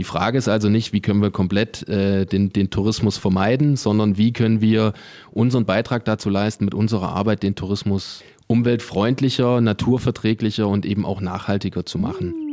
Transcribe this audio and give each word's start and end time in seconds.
Die 0.00 0.04
Frage 0.04 0.38
ist 0.38 0.48
also 0.48 0.70
nicht, 0.70 0.94
wie 0.94 1.02
können 1.02 1.20
wir 1.20 1.30
komplett 1.30 1.86
äh, 1.86 2.24
den, 2.24 2.54
den 2.54 2.70
Tourismus 2.70 3.18
vermeiden, 3.18 3.76
sondern 3.76 4.16
wie 4.16 4.32
können 4.32 4.62
wir 4.62 4.94
unseren 5.30 5.66
Beitrag 5.66 6.06
dazu 6.06 6.30
leisten, 6.30 6.64
mit 6.64 6.72
unserer 6.72 7.10
Arbeit 7.10 7.42
den 7.42 7.54
Tourismus 7.54 8.24
umweltfreundlicher, 8.46 9.60
naturverträglicher 9.60 10.66
und 10.66 10.86
eben 10.86 11.04
auch 11.04 11.20
nachhaltiger 11.20 11.84
zu 11.84 11.98
machen. 11.98 12.49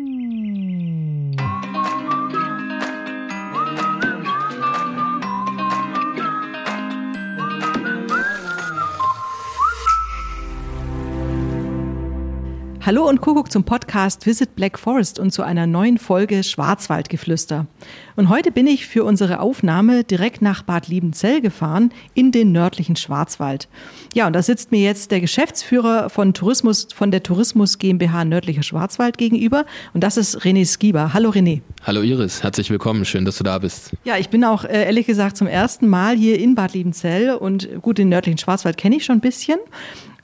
Hallo 12.87 13.05
und 13.05 13.19
Kuckuck 13.19 13.51
zum 13.51 13.65
Podcast 13.65 14.25
Visit 14.25 14.55
Black 14.55 14.79
Forest 14.79 15.19
und 15.19 15.31
zu 15.31 15.43
einer 15.43 15.67
neuen 15.67 15.97
Folge 15.97 16.41
Schwarzwaldgeflüster. 16.41 17.67
Und 18.15 18.29
heute 18.29 18.49
bin 18.49 18.65
ich 18.65 18.87
für 18.87 19.03
unsere 19.03 19.41
Aufnahme 19.41 20.05
direkt 20.05 20.41
nach 20.41 20.63
Bad 20.63 20.87
Liebenzell 20.87 21.41
gefahren 21.41 21.91
in 22.13 22.31
den 22.31 22.53
nördlichen 22.53 22.95
Schwarzwald. 22.95 23.67
Ja, 24.13 24.25
und 24.25 24.31
da 24.31 24.41
sitzt 24.41 24.71
mir 24.71 24.79
jetzt 24.79 25.11
der 25.11 25.19
Geschäftsführer 25.19 26.09
von 26.09 26.33
Tourismus, 26.33 26.87
von 26.95 27.11
der 27.11 27.23
Tourismus 27.23 27.77
GmbH 27.77 28.23
Nördlicher 28.23 28.63
Schwarzwald 28.63 29.17
gegenüber 29.17 29.65
und 29.93 30.01
das 30.01 30.15
ist 30.15 30.37
René 30.43 30.65
Skiba. 30.65 31.11
Hallo 31.13 31.31
René. 31.31 31.59
Hallo 31.83 32.01
Iris, 32.01 32.41
herzlich 32.41 32.69
willkommen, 32.69 33.03
schön, 33.03 33.25
dass 33.25 33.37
du 33.37 33.43
da 33.43 33.59
bist. 33.59 33.91
Ja, 34.05 34.15
ich 34.15 34.29
bin 34.29 34.45
auch 34.45 34.63
äh, 34.63 34.85
ehrlich 34.85 35.07
gesagt 35.07 35.35
zum 35.35 35.47
ersten 35.47 35.89
Mal 35.89 36.15
hier 36.15 36.39
in 36.39 36.55
Bad 36.55 36.73
Liebenzell 36.73 37.31
und 37.31 37.67
gut, 37.81 37.97
den 37.97 38.07
nördlichen 38.07 38.37
Schwarzwald 38.37 38.77
kenne 38.77 38.95
ich 38.95 39.03
schon 39.03 39.17
ein 39.17 39.21
bisschen. 39.21 39.59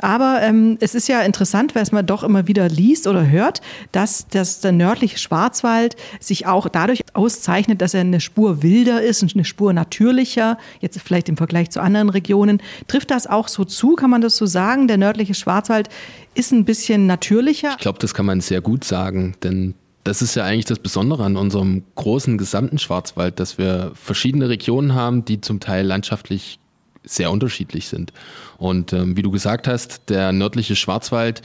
Aber 0.04 0.42
ähm, 0.42 0.78
es 0.82 0.96
ist 0.96 1.08
ja 1.08 1.22
interessant, 1.22 1.76
was 1.76 1.94
man 1.94 2.06
doch 2.06 2.24
immer 2.24 2.46
wieder 2.46 2.68
liest 2.68 3.08
oder 3.08 3.26
hört, 3.26 3.62
dass, 3.94 4.28
dass 4.28 4.60
der 4.60 4.74
nördliche 4.74 5.18
Schwarzwald 5.18 5.96
sich 6.20 6.46
auch 6.46 6.68
dadurch 6.68 7.04
auszeichnet, 7.14 7.82
dass 7.82 7.94
er 7.94 8.02
eine 8.02 8.20
Spur 8.20 8.62
wilder 8.62 9.02
ist 9.02 9.24
eine 9.34 9.46
Spur 9.46 9.72
natürlicher, 9.72 10.58
jetzt 10.82 11.00
vielleicht 11.00 11.30
im 11.30 11.38
Vergleich 11.38 11.70
zu 11.70 11.80
anderen 11.80 12.10
Regionen. 12.10 12.62
Trifft 12.90 13.12
das 13.12 13.28
auch 13.28 13.48
so 13.48 13.64
zu? 13.64 13.96
Kann 13.96 14.10
man 14.10 14.20
das 14.20 14.36
so 14.36 14.46
sagen? 14.46 14.90
Der 14.90 14.98
nördliche 14.98 15.36
Schwarzwald 15.36 15.88
ist 16.36 16.52
ein 16.52 16.66
bisschen 16.66 17.08
natürlicher? 17.08 17.70
Ich 17.72 17.78
glaube, 17.78 18.00
das 18.00 18.14
kann 18.14 18.26
man 18.26 18.42
sehr 18.42 18.60
gut 18.60 18.84
sagen, 18.84 19.36
denn 19.42 19.74
das 20.04 20.22
ist 20.22 20.36
ja 20.36 20.44
eigentlich 20.44 20.66
das 20.66 20.80
Besondere 20.80 21.24
an 21.24 21.38
unserem 21.38 21.84
großen 21.96 22.38
gesamten 22.38 22.78
Schwarzwald, 22.78 23.40
dass 23.40 23.58
wir 23.58 23.94
verschiedene 23.96 24.50
Regionen 24.50 24.96
haben, 24.96 25.24
die 25.24 25.40
zum 25.40 25.62
Teil 25.62 25.86
landschaftlich 25.86 26.60
sehr 27.04 27.32
unterschiedlich 27.32 27.88
sind. 27.88 28.14
Und 28.58 28.94
ähm, 28.94 29.18
wie 29.18 29.22
du 29.22 29.32
gesagt 29.32 29.68
hast, 29.68 30.10
der 30.10 30.32
nördliche 30.32 30.76
Schwarzwald 30.76 31.42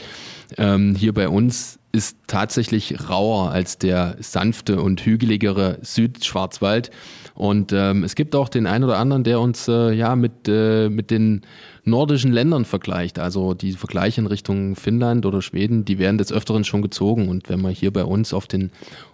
ähm, 0.57 0.95
hier 0.95 1.13
bei 1.13 1.29
uns 1.29 1.79
ist 1.91 2.17
tatsächlich 2.27 3.09
rauer 3.09 3.51
als 3.51 3.79
der 3.79 4.17
sanfte 4.21 4.81
und 4.81 5.05
hügeligere 5.05 5.79
Südschwarzwald. 5.83 6.91
Und 7.35 7.73
ähm, 7.73 8.05
es 8.05 8.15
gibt 8.15 8.35
auch 8.35 8.49
den 8.49 8.67
einen 8.67 8.85
oder 8.85 8.99
anderen, 8.99 9.25
der 9.25 9.41
uns 9.41 9.69
äh, 9.69 9.93
ja 9.93 10.17
mit, 10.17 10.49
äh, 10.49 10.89
mit 10.89 11.11
den 11.11 11.43
nordischen 11.85 12.33
Ländern 12.33 12.65
vergleicht. 12.65 13.19
Also 13.19 13.55
die 13.55 13.73
Vergleiche 13.73 14.21
in 14.21 14.27
Richtung 14.27 14.77
Finnland 14.77 15.25
oder 15.25 15.41
Schweden, 15.41 15.85
die 15.85 15.99
werden 15.99 16.19
des 16.19 16.33
Öfteren 16.33 16.65
schon 16.65 16.83
gezogen. 16.83 17.29
Und 17.29 17.49
wenn 17.49 17.61
man 17.61 17.73
hier 17.73 17.93
bei 17.93 18.05
uns 18.05 18.35
auf 18.35 18.47
den 18.47 18.71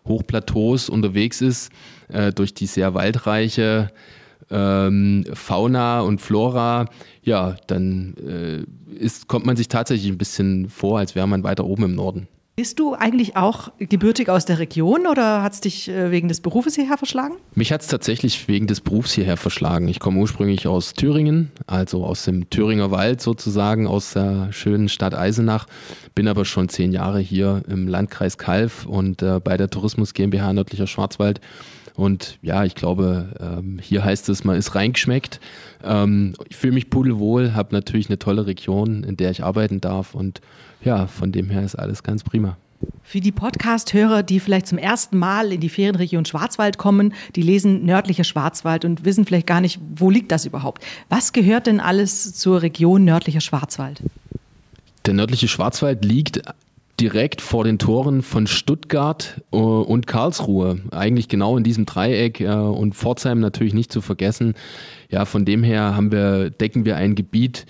Hochplateaus 0.06 0.88
unterwegs 0.88 1.40
ist, 1.40 1.70
äh, 2.08 2.32
durch 2.32 2.54
die 2.54 2.66
sehr 2.66 2.94
waldreiche 2.94 3.90
ähm, 4.50 5.24
Fauna 5.32 6.00
und 6.00 6.20
Flora, 6.20 6.86
ja, 7.22 7.56
dann 7.66 8.14
äh, 8.18 8.94
ist, 8.94 9.28
kommt 9.28 9.46
man 9.46 9.56
sich 9.56 9.68
tatsächlich 9.68 10.10
ein 10.10 10.18
bisschen 10.18 10.68
vor, 10.68 10.98
als 10.98 11.14
wäre 11.14 11.26
man 11.26 11.42
weiter 11.42 11.64
oben 11.64 11.84
im 11.84 11.94
Norden. 11.94 12.28
Bist 12.56 12.78
du 12.78 12.94
eigentlich 12.94 13.34
auch 13.34 13.72
gebürtig 13.80 14.28
aus 14.28 14.44
der 14.44 14.60
Region 14.60 15.08
oder 15.08 15.42
hat 15.42 15.54
es 15.54 15.60
dich 15.60 15.88
äh, 15.88 16.12
wegen 16.12 16.28
des 16.28 16.40
Berufes 16.40 16.76
hierher 16.76 16.96
verschlagen? 16.96 17.34
Mich 17.56 17.72
hat 17.72 17.80
es 17.80 17.88
tatsächlich 17.88 18.46
wegen 18.46 18.68
des 18.68 18.80
Berufs 18.80 19.12
hierher 19.12 19.36
verschlagen. 19.36 19.88
Ich 19.88 19.98
komme 19.98 20.20
ursprünglich 20.20 20.68
aus 20.68 20.92
Thüringen, 20.92 21.50
also 21.66 22.04
aus 22.04 22.24
dem 22.24 22.48
Thüringer 22.50 22.92
Wald 22.92 23.20
sozusagen, 23.20 23.88
aus 23.88 24.12
der 24.12 24.52
schönen 24.52 24.88
Stadt 24.88 25.16
Eisenach, 25.16 25.66
bin 26.14 26.28
aber 26.28 26.44
schon 26.44 26.68
zehn 26.68 26.92
Jahre 26.92 27.18
hier 27.18 27.64
im 27.68 27.88
Landkreis 27.88 28.38
Kalf 28.38 28.86
und 28.86 29.20
äh, 29.20 29.40
bei 29.42 29.56
der 29.56 29.68
Tourismus 29.68 30.14
GmbH 30.14 30.52
Nördlicher 30.52 30.86
Schwarzwald 30.86 31.40
und 31.96 32.38
ja, 32.42 32.64
ich 32.64 32.74
glaube, 32.74 33.34
ähm, 33.40 33.78
hier 33.80 34.04
heißt 34.04 34.28
es, 34.28 34.42
man 34.42 34.56
ist 34.56 34.74
reingeschmeckt. 34.74 35.40
Ähm, 35.84 36.34
ich 36.48 36.56
fühle 36.56 36.72
mich 36.72 36.90
pudelwohl, 36.90 37.54
habe 37.54 37.74
natürlich 37.74 38.08
eine 38.08 38.18
tolle 38.18 38.46
Region, 38.46 39.04
in 39.04 39.16
der 39.16 39.30
ich 39.30 39.44
arbeiten 39.44 39.80
darf. 39.80 40.14
Und 40.14 40.40
ja, 40.82 41.06
von 41.06 41.30
dem 41.30 41.50
her 41.50 41.62
ist 41.62 41.76
alles 41.76 42.02
ganz 42.02 42.24
prima. 42.24 42.56
Für 43.02 43.20
die 43.20 43.32
Podcast-Hörer, 43.32 44.24
die 44.24 44.40
vielleicht 44.40 44.66
zum 44.66 44.76
ersten 44.76 45.16
Mal 45.16 45.52
in 45.52 45.60
die 45.60 45.68
Ferienregion 45.68 46.24
Schwarzwald 46.24 46.78
kommen, 46.78 47.14
die 47.36 47.42
lesen 47.42 47.84
nördlicher 47.84 48.24
Schwarzwald 48.24 48.84
und 48.84 49.04
wissen 49.04 49.24
vielleicht 49.24 49.46
gar 49.46 49.60
nicht, 49.60 49.78
wo 49.94 50.10
liegt 50.10 50.32
das 50.32 50.44
überhaupt. 50.46 50.84
Was 51.08 51.32
gehört 51.32 51.68
denn 51.68 51.80
alles 51.80 52.34
zur 52.34 52.62
Region 52.62 53.04
nördlicher 53.04 53.40
Schwarzwald? 53.40 54.02
Der 55.06 55.14
nördliche 55.14 55.48
Schwarzwald 55.48 56.04
liegt 56.04 56.42
direkt 57.00 57.40
vor 57.40 57.64
den 57.64 57.78
Toren 57.78 58.22
von 58.22 58.46
Stuttgart 58.46 59.42
äh, 59.52 59.56
und 59.56 60.06
Karlsruhe. 60.06 60.80
Eigentlich 60.90 61.28
genau 61.28 61.56
in 61.56 61.64
diesem 61.64 61.86
Dreieck 61.86 62.40
äh, 62.40 62.48
und 62.48 62.94
Pforzheim 62.94 63.40
natürlich 63.40 63.74
nicht 63.74 63.92
zu 63.92 64.00
vergessen. 64.00 64.54
Ja, 65.10 65.24
von 65.24 65.44
dem 65.44 65.62
her 65.62 65.96
haben 65.96 66.12
wir, 66.12 66.50
decken 66.50 66.84
wir 66.84 66.96
ein 66.96 67.14
Gebiet 67.14 67.66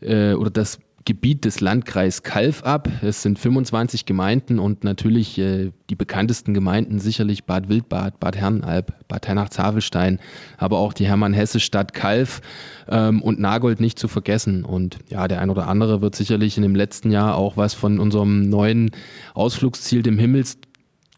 äh, 0.00 0.34
oder 0.34 0.50
das 0.50 0.78
Gebiet 1.04 1.44
des 1.44 1.60
Landkreis 1.60 2.22
Kalf 2.22 2.62
ab. 2.62 2.88
Es 3.02 3.22
sind 3.22 3.38
25 3.38 4.06
Gemeinden 4.06 4.58
und 4.58 4.84
natürlich 4.84 5.38
äh, 5.38 5.70
die 5.90 5.96
bekanntesten 5.96 6.54
Gemeinden 6.54 6.98
sicherlich 6.98 7.44
Bad 7.44 7.68
Wildbad, 7.68 8.18
Bad 8.20 8.36
Herrenalb, 8.36 8.94
Bad 9.06 9.28
Hernach-Zavelstein, 9.28 10.18
aber 10.56 10.78
auch 10.78 10.94
die 10.94 11.06
Hermann-Hesse-Stadt 11.06 11.92
Kalf 11.92 12.40
ähm, 12.88 13.20
und 13.20 13.38
Nagold 13.38 13.80
nicht 13.80 13.98
zu 13.98 14.08
vergessen. 14.08 14.64
Und 14.64 14.98
ja, 15.10 15.28
der 15.28 15.40
ein 15.40 15.50
oder 15.50 15.68
andere 15.68 16.00
wird 16.00 16.14
sicherlich 16.14 16.56
in 16.56 16.62
dem 16.62 16.74
letzten 16.74 17.10
Jahr 17.10 17.36
auch 17.36 17.58
was 17.58 17.74
von 17.74 18.00
unserem 18.00 18.48
neuen 18.48 18.90
Ausflugsziel, 19.34 20.02
dem 20.02 20.18
Himmels 20.18 20.58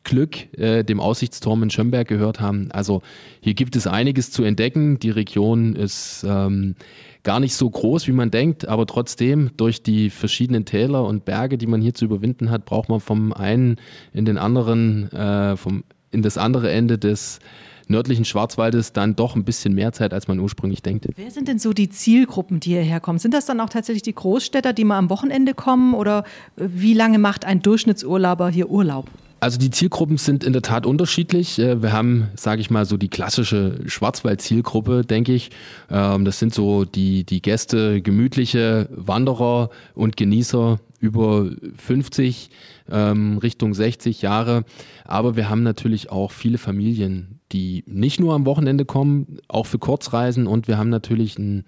Glück, 0.07 0.57
äh, 0.57 0.85
dem 0.85 1.01
Aussichtsturm 1.01 1.65
in 1.65 1.71
Schönberg 1.71 2.09
gehört 2.09 2.41
haben. 2.41 2.71
Also 2.71 3.03
hier 3.41 3.55
gibt 3.55 3.77
es 3.77 3.87
einiges 3.87 4.31
zu 4.31 4.45
entdecken. 4.45 4.99
Die 5.01 5.11
Region 5.11 5.75
ist 5.75 6.25
ähm, 6.27 6.77
gar 7.25 7.41
nicht 7.41 7.55
so 7.55 7.69
groß, 7.69 8.07
wie 8.07 8.13
man 8.13 8.31
denkt, 8.31 8.69
aber 8.69 8.87
trotzdem 8.87 9.51
durch 9.57 9.83
die 9.83 10.11
verschiedenen 10.11 10.65
Täler 10.65 11.05
und 11.05 11.25
Berge, 11.25 11.59
die 11.59 11.67
man 11.67 11.83
hier 11.83 11.93
zu 11.93 12.05
überwinden 12.05 12.51
hat, 12.51 12.65
braucht 12.65 12.89
man 12.89 13.01
vom 13.01 13.33
einen 13.33 13.77
in 14.13 14.25
den 14.25 14.39
anderen, 14.39 15.11
äh, 15.13 15.57
vom, 15.57 15.83
in 16.13 16.23
das 16.23 16.39
andere 16.39 16.71
Ende 16.71 16.99
des 16.99 17.41
nördlichen 17.89 18.25
Schwarzwaldes 18.25 18.93
dann 18.93 19.17
doch 19.17 19.35
ein 19.35 19.45
bisschen 19.45 19.75
mehr 19.75 19.93
Zeit, 19.93 20.15
als 20.15 20.29
man 20.29 20.39
ursprünglich 20.39 20.83
denkt. 20.83 21.09
Wer 21.17 21.31
sind 21.33 21.49
denn 21.49 21.59
so 21.59 21.73
die 21.73 21.89
Zielgruppen, 21.89 22.61
die 22.61 22.71
hierher 22.71 23.01
kommen? 23.01 23.19
Sind 23.19 23.35
das 23.35 23.47
dann 23.47 23.61
auch 23.61 23.69
tatsächlich 23.71 24.03
die 24.03 24.15
Großstädter, 24.15 24.73
die 24.73 24.85
mal 24.85 24.99
am 24.99 25.11
Wochenende 25.11 25.53
kommen 25.53 25.95
oder 25.95 26.23
wie 26.57 26.95
lange 26.95 27.19
macht 27.19 27.45
ein 27.45 27.61
Durchschnittsurlauber 27.61 28.51
hier 28.51 28.71
Urlaub? 28.71 29.11
Also 29.39 29.59
die 29.59 29.71
Zielgruppen 29.71 30.17
sind 30.17 30.45
in 30.45 30.55
der 30.55 30.63
Tat 30.63 30.87
unterschiedlich. 30.87 31.59
Äh, 31.59 31.83
wir 31.83 31.93
haben, 31.93 32.29
sage 32.37 32.61
ich 32.61 32.71
mal, 32.71 32.87
so 32.87 32.97
die 32.97 33.09
klassische 33.09 33.81
Schwarzwald-Zielgruppe, 33.87 35.03
denke 35.05 35.35
ich. 35.35 35.51
Ähm, 35.91 36.25
das 36.25 36.39
sind 36.39 36.55
so 36.55 36.85
die, 36.85 37.25
die 37.25 37.43
Gäste, 37.43 38.01
gemütliche 38.01 38.89
Wanderer 38.91 39.71
und 39.95 40.17
Genießer 40.17 40.79
über 41.01 41.51
50, 41.77 42.51
ähm, 42.91 43.39
Richtung 43.39 43.75
60 43.75 44.23
Jahre. 44.23 44.65
Aber 45.05 45.37
wir 45.37 45.51
haben 45.51 45.63
natürlich 45.63 46.11
auch 46.11 46.33
viele 46.33 46.59
Familien, 46.59 47.36
die 47.53 47.85
nicht 47.87 48.21
nur 48.21 48.35
am 48.35 48.47
Wochenende 48.47 48.85
kommen, 48.85 49.39
auch 49.49 49.67
für 49.67 49.79
Kurzreisen. 49.79 50.47
Und 50.47 50.69
wir 50.69 50.79
haben 50.79 50.91
natürlich 50.91 51.39
ein 51.39 51.65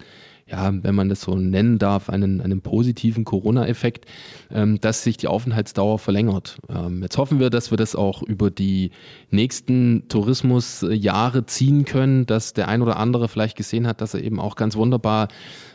ja, 0.51 0.71
wenn 0.83 0.95
man 0.95 1.09
das 1.09 1.21
so 1.21 1.35
nennen 1.35 1.77
darf, 1.77 2.09
einen, 2.09 2.41
einen 2.41 2.61
positiven 2.61 3.23
Corona-Effekt, 3.23 4.05
ähm, 4.51 4.79
dass 4.81 5.03
sich 5.03 5.17
die 5.17 5.27
Aufenthaltsdauer 5.27 5.99
verlängert. 5.99 6.57
Ähm, 6.69 7.03
jetzt 7.03 7.17
hoffen 7.17 7.39
wir, 7.39 7.49
dass 7.49 7.71
wir 7.71 7.77
das 7.77 7.95
auch 7.95 8.23
über 8.23 8.49
die 8.49 8.91
nächsten 9.29 10.07
Tourismusjahre 10.09 11.45
ziehen 11.45 11.85
können, 11.85 12.25
dass 12.25 12.53
der 12.53 12.67
ein 12.67 12.81
oder 12.81 12.97
andere 12.97 13.27
vielleicht 13.27 13.57
gesehen 13.57 13.87
hat, 13.87 14.01
dass 14.01 14.13
er 14.13 14.23
eben 14.23 14.39
auch 14.39 14.55
ganz 14.55 14.75
wunderbar 14.75 15.27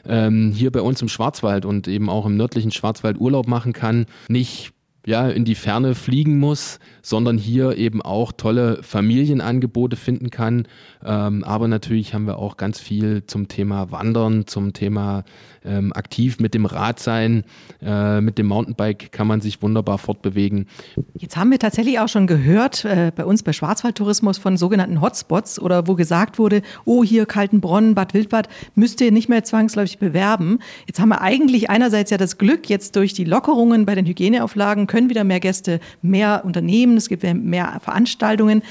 ähm, 0.06 0.52
hier 0.54 0.70
bei 0.72 0.80
uns 0.80 1.00
im 1.02 1.08
Schwarzwald 1.08 1.64
und 1.64 1.88
eben 1.88 2.10
auch 2.10 2.26
im 2.26 2.36
nördlichen 2.36 2.70
Schwarzwald 2.70 3.18
Urlaub 3.18 3.46
machen 3.46 3.72
kann. 3.72 4.06
Nicht 4.28 4.73
ja, 5.06 5.28
in 5.28 5.44
die 5.44 5.54
Ferne 5.54 5.94
fliegen 5.94 6.38
muss, 6.38 6.78
sondern 7.02 7.36
hier 7.36 7.76
eben 7.76 8.00
auch 8.00 8.32
tolle 8.32 8.82
Familienangebote 8.82 9.96
finden 9.96 10.30
kann. 10.30 10.66
Ähm, 11.04 11.44
aber 11.44 11.68
natürlich 11.68 12.14
haben 12.14 12.26
wir 12.26 12.38
auch 12.38 12.56
ganz 12.56 12.80
viel 12.80 13.24
zum 13.26 13.48
Thema 13.48 13.90
Wandern, 13.90 14.46
zum 14.46 14.72
Thema 14.72 15.24
ähm, 15.64 15.92
aktiv 15.92 16.38
mit 16.40 16.54
dem 16.54 16.66
Rad 16.66 17.00
sein. 17.00 17.44
Äh, 17.82 18.20
mit 18.20 18.38
dem 18.38 18.46
Mountainbike 18.46 19.12
kann 19.12 19.26
man 19.26 19.40
sich 19.40 19.62
wunderbar 19.62 19.98
fortbewegen. 19.98 20.66
Jetzt 21.14 21.36
haben 21.36 21.50
wir 21.50 21.58
tatsächlich 21.58 21.98
auch 21.98 22.08
schon 22.08 22.26
gehört, 22.26 22.84
äh, 22.84 23.12
bei 23.14 23.24
uns 23.24 23.42
bei 23.42 23.52
Schwarzwaldtourismus 23.52 24.38
von 24.38 24.56
sogenannten 24.56 25.00
Hotspots 25.00 25.58
oder 25.58 25.86
wo 25.86 25.94
gesagt 25.94 26.38
wurde, 26.38 26.62
oh, 26.84 27.04
hier 27.04 27.26
Kaltenbronn, 27.26 27.94
Bad 27.94 28.14
Wildbad, 28.14 28.48
müsst 28.74 29.00
ihr 29.00 29.12
nicht 29.12 29.28
mehr 29.28 29.44
zwangsläufig 29.44 29.98
bewerben. 29.98 30.58
Jetzt 30.86 31.00
haben 31.00 31.08
wir 31.08 31.20
eigentlich 31.20 31.70
einerseits 31.70 32.10
ja 32.10 32.16
das 32.16 32.38
Glück, 32.38 32.68
jetzt 32.68 32.96
durch 32.96 33.12
die 33.12 33.24
Lockerungen 33.24 33.86
bei 33.86 33.94
den 33.94 34.06
Hygieneauflagen 34.06 34.86
können 34.86 35.08
wieder 35.08 35.24
mehr 35.24 35.40
Gäste 35.40 35.80
mehr 36.02 36.42
Unternehmen, 36.44 36.96
es 36.96 37.08
gibt 37.08 37.22
mehr 37.22 37.80
Veranstaltungen. 37.82 38.62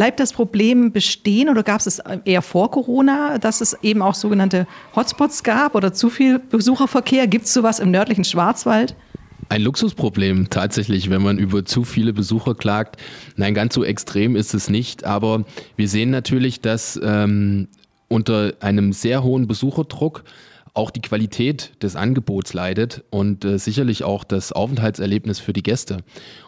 Bleibt 0.00 0.18
das 0.18 0.32
Problem 0.32 0.92
bestehen 0.92 1.50
oder 1.50 1.62
gab 1.62 1.86
es 1.86 2.00
eher 2.24 2.40
vor 2.40 2.70
Corona, 2.70 3.36
dass 3.36 3.60
es 3.60 3.76
eben 3.82 4.00
auch 4.00 4.14
sogenannte 4.14 4.66
Hotspots 4.96 5.42
gab 5.42 5.74
oder 5.74 5.92
zu 5.92 6.08
viel 6.08 6.38
Besucherverkehr? 6.38 7.26
Gibt 7.26 7.44
es 7.44 7.52
sowas 7.52 7.80
im 7.80 7.90
nördlichen 7.90 8.24
Schwarzwald? 8.24 8.96
Ein 9.50 9.60
Luxusproblem 9.60 10.48
tatsächlich, 10.48 11.10
wenn 11.10 11.20
man 11.20 11.36
über 11.36 11.66
zu 11.66 11.84
viele 11.84 12.14
Besucher 12.14 12.54
klagt. 12.54 12.98
Nein, 13.36 13.52
ganz 13.52 13.74
so 13.74 13.84
extrem 13.84 14.36
ist 14.36 14.54
es 14.54 14.70
nicht, 14.70 15.04
aber 15.04 15.44
wir 15.76 15.86
sehen 15.86 16.08
natürlich, 16.08 16.62
dass 16.62 16.98
ähm, 17.04 17.68
unter 18.08 18.54
einem 18.60 18.94
sehr 18.94 19.22
hohen 19.22 19.46
Besucherdruck 19.46 20.24
auch 20.74 20.90
die 20.90 21.00
Qualität 21.00 21.72
des 21.82 21.96
Angebots 21.96 22.54
leidet 22.54 23.04
und 23.10 23.44
äh, 23.44 23.58
sicherlich 23.58 24.04
auch 24.04 24.24
das 24.24 24.52
Aufenthaltserlebnis 24.52 25.40
für 25.40 25.52
die 25.52 25.62
Gäste. 25.62 25.98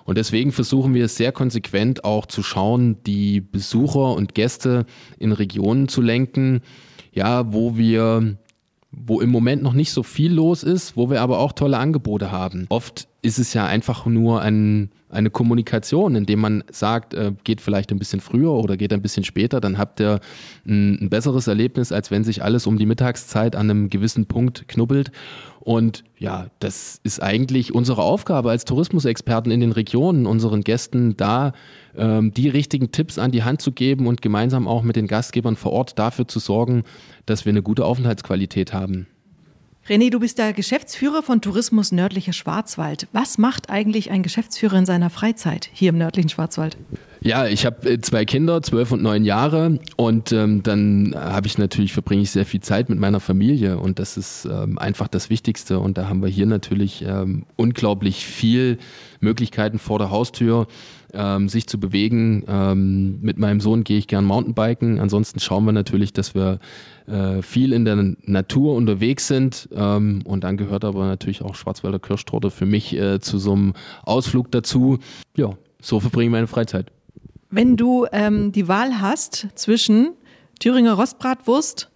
Und 0.04 0.18
deswegen 0.18 0.52
versuchen 0.52 0.94
wir 0.94 1.08
sehr 1.08 1.32
konsequent 1.32 2.04
auch 2.04 2.26
zu 2.26 2.42
schauen, 2.42 3.02
die 3.04 3.40
Besucher 3.40 4.14
und 4.14 4.34
Gäste 4.34 4.86
in 5.18 5.32
Regionen 5.32 5.88
zu 5.88 6.00
lenken, 6.00 6.60
ja, 7.12 7.52
wo 7.52 7.76
wir 7.76 8.36
wo 8.92 9.20
im 9.20 9.30
Moment 9.30 9.62
noch 9.62 9.72
nicht 9.72 9.90
so 9.90 10.02
viel 10.02 10.32
los 10.32 10.62
ist, 10.62 10.96
wo 10.96 11.08
wir 11.08 11.22
aber 11.22 11.38
auch 11.38 11.52
tolle 11.52 11.78
Angebote 11.78 12.30
haben. 12.30 12.66
Oft 12.68 13.08
ist 13.22 13.38
es 13.38 13.54
ja 13.54 13.64
einfach 13.66 14.04
nur 14.04 14.42
ein, 14.42 14.90
eine 15.08 15.30
Kommunikation, 15.30 16.16
indem 16.16 16.40
man 16.40 16.64
sagt, 16.72 17.14
äh, 17.14 17.32
geht 17.44 17.60
vielleicht 17.60 17.92
ein 17.92 17.98
bisschen 17.98 18.20
früher 18.20 18.50
oder 18.52 18.76
geht 18.76 18.92
ein 18.92 19.00
bisschen 19.00 19.22
später, 19.22 19.60
dann 19.60 19.78
habt 19.78 20.00
ihr 20.00 20.18
ein, 20.66 20.98
ein 21.00 21.08
besseres 21.08 21.46
Erlebnis, 21.46 21.92
als 21.92 22.10
wenn 22.10 22.24
sich 22.24 22.42
alles 22.42 22.66
um 22.66 22.78
die 22.78 22.86
Mittagszeit 22.86 23.54
an 23.54 23.70
einem 23.70 23.90
gewissen 23.90 24.26
Punkt 24.26 24.66
knubbelt. 24.66 25.12
Und 25.60 26.02
ja, 26.18 26.48
das 26.58 27.00
ist 27.04 27.22
eigentlich 27.22 27.72
unsere 27.72 28.02
Aufgabe 28.02 28.50
als 28.50 28.64
Tourismusexperten 28.64 29.52
in 29.52 29.60
den 29.60 29.70
Regionen, 29.70 30.26
unseren 30.26 30.62
Gästen 30.62 31.16
da 31.16 31.52
ähm, 31.96 32.34
die 32.34 32.48
richtigen 32.48 32.90
Tipps 32.90 33.18
an 33.18 33.30
die 33.30 33.44
Hand 33.44 33.62
zu 33.62 33.70
geben 33.70 34.08
und 34.08 34.20
gemeinsam 34.20 34.66
auch 34.66 34.82
mit 34.82 34.96
den 34.96 35.06
Gastgebern 35.06 35.54
vor 35.54 35.70
Ort 35.70 35.96
dafür 36.00 36.26
zu 36.26 36.40
sorgen, 36.40 36.82
dass 37.26 37.44
wir 37.44 37.50
eine 37.50 37.62
gute 37.62 37.84
Aufenthaltsqualität 37.84 38.72
haben. 38.72 39.06
René, 39.88 40.10
du 40.10 40.20
bist 40.20 40.38
der 40.38 40.52
Geschäftsführer 40.52 41.24
von 41.24 41.40
Tourismus 41.40 41.90
Nördlicher 41.90 42.32
Schwarzwald. 42.32 43.08
Was 43.10 43.36
macht 43.36 43.68
eigentlich 43.68 44.12
ein 44.12 44.22
Geschäftsführer 44.22 44.78
in 44.78 44.86
seiner 44.86 45.10
Freizeit 45.10 45.68
hier 45.72 45.88
im 45.88 45.98
nördlichen 45.98 46.28
Schwarzwald? 46.28 46.76
Ja, 47.24 47.46
ich 47.46 47.64
habe 47.66 47.88
äh, 47.88 48.00
zwei 48.00 48.24
Kinder, 48.24 48.62
zwölf 48.62 48.90
und 48.90 49.00
neun 49.00 49.24
Jahre, 49.24 49.78
und 49.96 50.32
ähm, 50.32 50.64
dann 50.64 51.14
habe 51.16 51.46
ich 51.46 51.56
natürlich 51.56 51.92
verbringe 51.92 52.22
ich 52.22 52.32
sehr 52.32 52.44
viel 52.44 52.60
Zeit 52.60 52.88
mit 52.88 52.98
meiner 52.98 53.20
Familie 53.20 53.78
und 53.78 54.00
das 54.00 54.16
ist 54.16 54.44
ähm, 54.44 54.76
einfach 54.76 55.06
das 55.06 55.30
Wichtigste. 55.30 55.78
Und 55.78 55.98
da 55.98 56.08
haben 56.08 56.20
wir 56.20 56.28
hier 56.28 56.46
natürlich 56.46 57.04
ähm, 57.06 57.44
unglaublich 57.54 58.26
viel 58.26 58.78
Möglichkeiten 59.20 59.78
vor 59.78 60.00
der 60.00 60.10
Haustür 60.10 60.66
ähm, 61.12 61.48
sich 61.48 61.68
zu 61.68 61.78
bewegen. 61.78 62.42
Ähm, 62.48 63.20
mit 63.20 63.38
meinem 63.38 63.60
Sohn 63.60 63.84
gehe 63.84 63.98
ich 63.98 64.08
gern 64.08 64.24
Mountainbiken. 64.24 64.98
Ansonsten 64.98 65.38
schauen 65.38 65.64
wir 65.64 65.72
natürlich, 65.72 66.12
dass 66.12 66.34
wir 66.34 66.58
äh, 67.06 67.40
viel 67.40 67.72
in 67.72 67.84
der 67.84 68.14
Natur 68.24 68.74
unterwegs 68.74 69.28
sind. 69.28 69.68
Ähm, 69.72 70.22
und 70.24 70.42
dann 70.42 70.56
gehört 70.56 70.84
aber 70.84 71.06
natürlich 71.06 71.42
auch 71.42 71.54
Schwarzwälder 71.54 72.00
Kirschtorte 72.00 72.50
für 72.50 72.66
mich 72.66 72.96
äh, 72.96 73.20
zu 73.20 73.38
so 73.38 73.52
einem 73.52 73.74
Ausflug 74.02 74.50
dazu. 74.50 74.98
Ja, 75.36 75.50
so 75.80 76.00
verbringe 76.00 76.26
ich 76.26 76.32
meine 76.32 76.46
Freizeit. 76.48 76.90
Wenn 77.54 77.76
du 77.76 78.06
ähm, 78.12 78.50
die 78.50 78.66
Wahl 78.66 79.02
hast 79.02 79.46
zwischen 79.56 80.14
Thüringer 80.58 80.94
Rostbratwurst, 80.94 81.90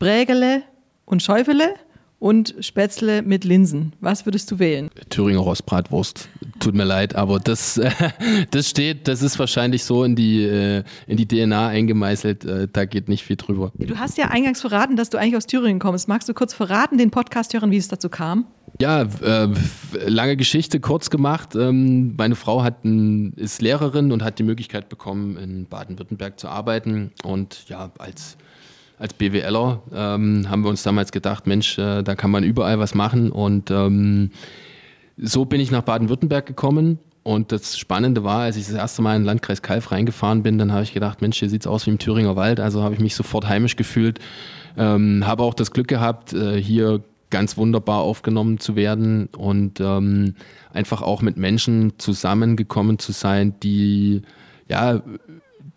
Brägele 0.00 0.62
und 1.04 1.22
Schäufele 1.22 1.74
und 2.18 2.56
Spätzle 2.58 3.22
mit 3.22 3.44
Linsen. 3.44 3.94
Was 4.00 4.26
würdest 4.26 4.50
du 4.50 4.58
wählen? 4.58 4.90
Thüringer 5.08 5.38
Rostbratwurst. 5.38 6.28
Tut 6.58 6.74
mir 6.74 6.84
leid, 6.84 7.14
aber 7.14 7.38
das, 7.38 7.80
das 8.50 8.68
steht, 8.68 9.06
das 9.06 9.22
ist 9.22 9.38
wahrscheinlich 9.38 9.84
so 9.84 10.02
in 10.02 10.16
die, 10.16 10.42
äh, 10.42 10.82
in 11.06 11.16
die 11.16 11.28
DNA 11.28 11.68
eingemeißelt. 11.68 12.44
Äh, 12.44 12.68
da 12.72 12.86
geht 12.86 13.08
nicht 13.08 13.22
viel 13.22 13.36
drüber. 13.36 13.70
Du 13.78 14.00
hast 14.00 14.18
ja 14.18 14.30
eingangs 14.30 14.60
verraten, 14.62 14.96
dass 14.96 15.10
du 15.10 15.18
eigentlich 15.18 15.36
aus 15.36 15.46
Thüringen 15.46 15.78
kommst. 15.78 16.08
Magst 16.08 16.28
du 16.28 16.34
kurz 16.34 16.54
verraten, 16.54 16.98
den 16.98 17.12
Podcast 17.12 17.54
hören, 17.54 17.70
wie 17.70 17.76
es 17.76 17.86
dazu 17.86 18.08
kam? 18.08 18.46
Ja, 18.80 19.02
äh, 19.02 19.48
lange 20.06 20.38
Geschichte 20.38 20.80
kurz 20.80 21.10
gemacht. 21.10 21.54
Ähm, 21.54 22.14
meine 22.16 22.34
Frau 22.34 22.62
hat 22.62 22.82
ein, 22.82 23.34
ist 23.34 23.60
Lehrerin 23.60 24.10
und 24.10 24.24
hat 24.24 24.38
die 24.38 24.42
Möglichkeit 24.42 24.88
bekommen, 24.88 25.36
in 25.36 25.66
Baden-Württemberg 25.66 26.40
zu 26.40 26.48
arbeiten. 26.48 27.12
Und 27.22 27.68
ja, 27.68 27.90
als 27.98 28.38
als 28.98 29.14
BWLer 29.14 29.82
ähm, 29.94 30.46
haben 30.48 30.62
wir 30.62 30.68
uns 30.68 30.82
damals 30.82 31.10
gedacht, 31.10 31.46
Mensch, 31.46 31.78
äh, 31.78 32.02
da 32.02 32.14
kann 32.14 32.30
man 32.30 32.42
überall 32.42 32.78
was 32.78 32.94
machen. 32.94 33.30
Und 33.30 33.70
ähm, 33.70 34.30
so 35.18 35.44
bin 35.44 35.60
ich 35.60 35.70
nach 35.70 35.82
Baden-Württemberg 35.82 36.46
gekommen. 36.46 36.98
Und 37.22 37.52
das 37.52 37.78
Spannende 37.78 38.24
war, 38.24 38.40
als 38.40 38.56
ich 38.56 38.66
das 38.66 38.74
erste 38.74 39.02
Mal 39.02 39.16
in 39.16 39.22
den 39.22 39.26
Landkreis 39.26 39.60
Kalf 39.60 39.92
reingefahren 39.92 40.42
bin, 40.42 40.56
dann 40.58 40.72
habe 40.72 40.84
ich 40.84 40.94
gedacht, 40.94 41.20
Mensch, 41.20 41.38
hier 41.38 41.50
sieht 41.50 41.62
es 41.62 41.66
aus 41.66 41.86
wie 41.86 41.90
im 41.90 41.98
Thüringer 41.98 42.36
Wald. 42.36 42.60
Also 42.60 42.82
habe 42.82 42.94
ich 42.94 43.00
mich 43.00 43.14
sofort 43.14 43.46
heimisch 43.46 43.76
gefühlt. 43.76 44.20
Ähm, 44.76 45.26
habe 45.26 45.42
auch 45.42 45.54
das 45.54 45.70
Glück 45.70 45.88
gehabt, 45.88 46.32
äh, 46.32 46.60
hier 46.60 47.02
ganz 47.30 47.56
wunderbar 47.56 48.00
aufgenommen 48.00 48.58
zu 48.58 48.76
werden 48.76 49.28
und 49.36 49.80
ähm, 49.80 50.34
einfach 50.72 51.02
auch 51.02 51.22
mit 51.22 51.36
Menschen 51.36 51.98
zusammengekommen 51.98 52.98
zu 52.98 53.12
sein, 53.12 53.54
die 53.62 54.22
ja 54.68 55.02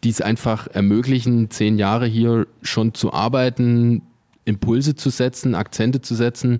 die 0.03 0.09
es 0.09 0.21
einfach 0.21 0.67
ermöglichen, 0.67 1.49
zehn 1.49 1.77
Jahre 1.77 2.05
hier 2.05 2.47
schon 2.61 2.93
zu 2.93 3.13
arbeiten, 3.13 4.01
Impulse 4.43 4.95
zu 4.95 5.09
setzen, 5.09 5.55
Akzente 5.55 6.01
zu 6.01 6.15
setzen 6.15 6.59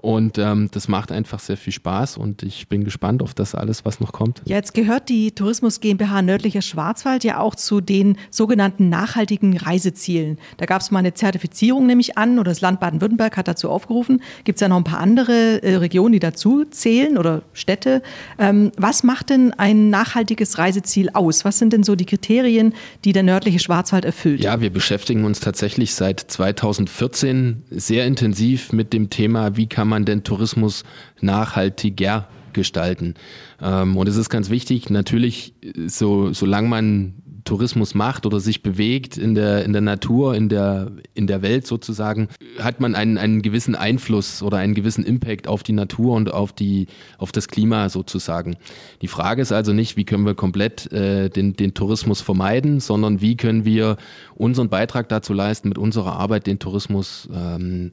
und 0.00 0.38
ähm, 0.38 0.68
das 0.72 0.88
macht 0.88 1.12
einfach 1.12 1.40
sehr 1.40 1.56
viel 1.56 1.72
Spaß 1.72 2.16
und 2.16 2.42
ich 2.42 2.68
bin 2.68 2.84
gespannt 2.84 3.22
auf 3.22 3.34
das 3.34 3.54
alles, 3.54 3.84
was 3.84 4.00
noch 4.00 4.12
kommt. 4.12 4.42
Ja, 4.44 4.56
jetzt 4.56 4.74
gehört 4.74 5.08
die 5.08 5.32
Tourismus 5.32 5.80
GmbH 5.80 6.22
Nördlicher 6.22 6.62
Schwarzwald 6.62 7.24
ja 7.24 7.40
auch 7.40 7.54
zu 7.54 7.80
den 7.80 8.16
sogenannten 8.30 8.88
nachhaltigen 8.88 9.56
Reisezielen. 9.56 10.38
Da 10.56 10.66
gab 10.66 10.80
es 10.80 10.90
mal 10.90 11.00
eine 11.00 11.14
Zertifizierung 11.14 11.86
nämlich 11.86 12.16
an 12.18 12.38
oder 12.38 12.50
das 12.50 12.60
Land 12.60 12.80
Baden-Württemberg 12.80 13.36
hat 13.36 13.48
dazu 13.48 13.70
aufgerufen. 13.70 14.22
Gibt 14.44 14.56
es 14.56 14.60
ja 14.60 14.68
noch 14.68 14.76
ein 14.76 14.84
paar 14.84 15.00
andere 15.00 15.62
äh, 15.62 15.76
Regionen, 15.76 16.12
die 16.12 16.18
dazu 16.18 16.64
zählen 16.64 17.18
oder 17.18 17.42
Städte. 17.52 18.02
Ähm, 18.38 18.72
was 18.76 19.02
macht 19.02 19.30
denn 19.30 19.52
ein 19.52 19.90
nachhaltiges 19.90 20.58
Reiseziel 20.58 21.10
aus? 21.12 21.44
Was 21.44 21.58
sind 21.58 21.72
denn 21.72 21.82
so 21.82 21.94
die 21.94 22.06
Kriterien, 22.06 22.74
die 23.04 23.12
der 23.12 23.22
nördliche 23.22 23.58
Schwarzwald 23.58 24.04
erfüllt? 24.04 24.40
Ja, 24.40 24.60
wir 24.60 24.70
beschäftigen 24.70 25.24
uns 25.24 25.40
tatsächlich 25.40 25.94
seit 25.94 26.20
2014 26.20 27.64
sehr 27.70 28.06
intensiv 28.06 28.72
mit 28.72 28.92
dem 28.92 29.10
Thema, 29.10 29.56
wie 29.56 29.66
kann 29.66 29.87
kann 29.88 30.00
man 30.00 30.04
denn 30.04 30.22
Tourismus 30.22 30.84
nachhaltiger 31.22 32.28
gestalten? 32.52 33.14
Ähm, 33.62 33.96
und 33.96 34.06
es 34.06 34.16
ist 34.16 34.28
ganz 34.28 34.50
wichtig, 34.50 34.90
natürlich, 34.90 35.54
so, 35.86 36.34
solange 36.34 36.68
man 36.68 37.14
Tourismus 37.44 37.94
macht 37.94 38.26
oder 38.26 38.38
sich 38.40 38.62
bewegt 38.62 39.16
in 39.16 39.34
der, 39.34 39.64
in 39.64 39.72
der 39.72 39.80
Natur, 39.80 40.34
in 40.34 40.50
der, 40.50 40.92
in 41.14 41.26
der 41.26 41.40
Welt 41.40 41.66
sozusagen, 41.66 42.28
hat 42.58 42.80
man 42.80 42.94
einen, 42.94 43.16
einen 43.16 43.40
gewissen 43.40 43.74
Einfluss 43.74 44.42
oder 44.42 44.58
einen 44.58 44.74
gewissen 44.74 45.04
Impact 45.04 45.48
auf 45.48 45.62
die 45.62 45.72
Natur 45.72 46.14
und 46.14 46.30
auf, 46.30 46.52
die, 46.52 46.88
auf 47.16 47.32
das 47.32 47.48
Klima 47.48 47.88
sozusagen. 47.88 48.58
Die 49.00 49.08
Frage 49.08 49.40
ist 49.40 49.52
also 49.52 49.72
nicht, 49.72 49.96
wie 49.96 50.04
können 50.04 50.26
wir 50.26 50.34
komplett 50.34 50.92
äh, 50.92 51.30
den, 51.30 51.54
den 51.54 51.72
Tourismus 51.72 52.20
vermeiden, 52.20 52.80
sondern 52.80 53.22
wie 53.22 53.38
können 53.38 53.64
wir 53.64 53.96
unseren 54.34 54.68
Beitrag 54.68 55.08
dazu 55.08 55.32
leisten, 55.32 55.70
mit 55.70 55.78
unserer 55.78 56.18
Arbeit 56.18 56.46
den 56.46 56.58
Tourismus 56.58 57.30
ähm, 57.32 57.92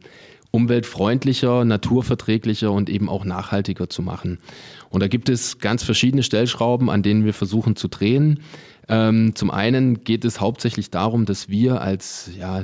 umweltfreundlicher, 0.55 1.65
naturverträglicher 1.65 2.71
und 2.71 2.89
eben 2.89 3.09
auch 3.09 3.25
nachhaltiger 3.25 3.89
zu 3.89 4.01
machen. 4.01 4.39
Und 4.89 5.01
da 5.01 5.07
gibt 5.07 5.27
es 5.27 5.59
ganz 5.59 5.83
verschiedene 5.83 6.23
Stellschrauben, 6.23 6.89
an 6.89 7.03
denen 7.03 7.25
wir 7.25 7.33
versuchen 7.33 7.75
zu 7.75 7.89
drehen. 7.89 8.39
Ähm, 8.87 9.35
zum 9.35 9.51
einen 9.51 10.05
geht 10.05 10.23
es 10.23 10.39
hauptsächlich 10.39 10.91
darum, 10.91 11.25
dass 11.25 11.49
wir 11.49 11.81
als 11.81 12.31
ja, 12.37 12.63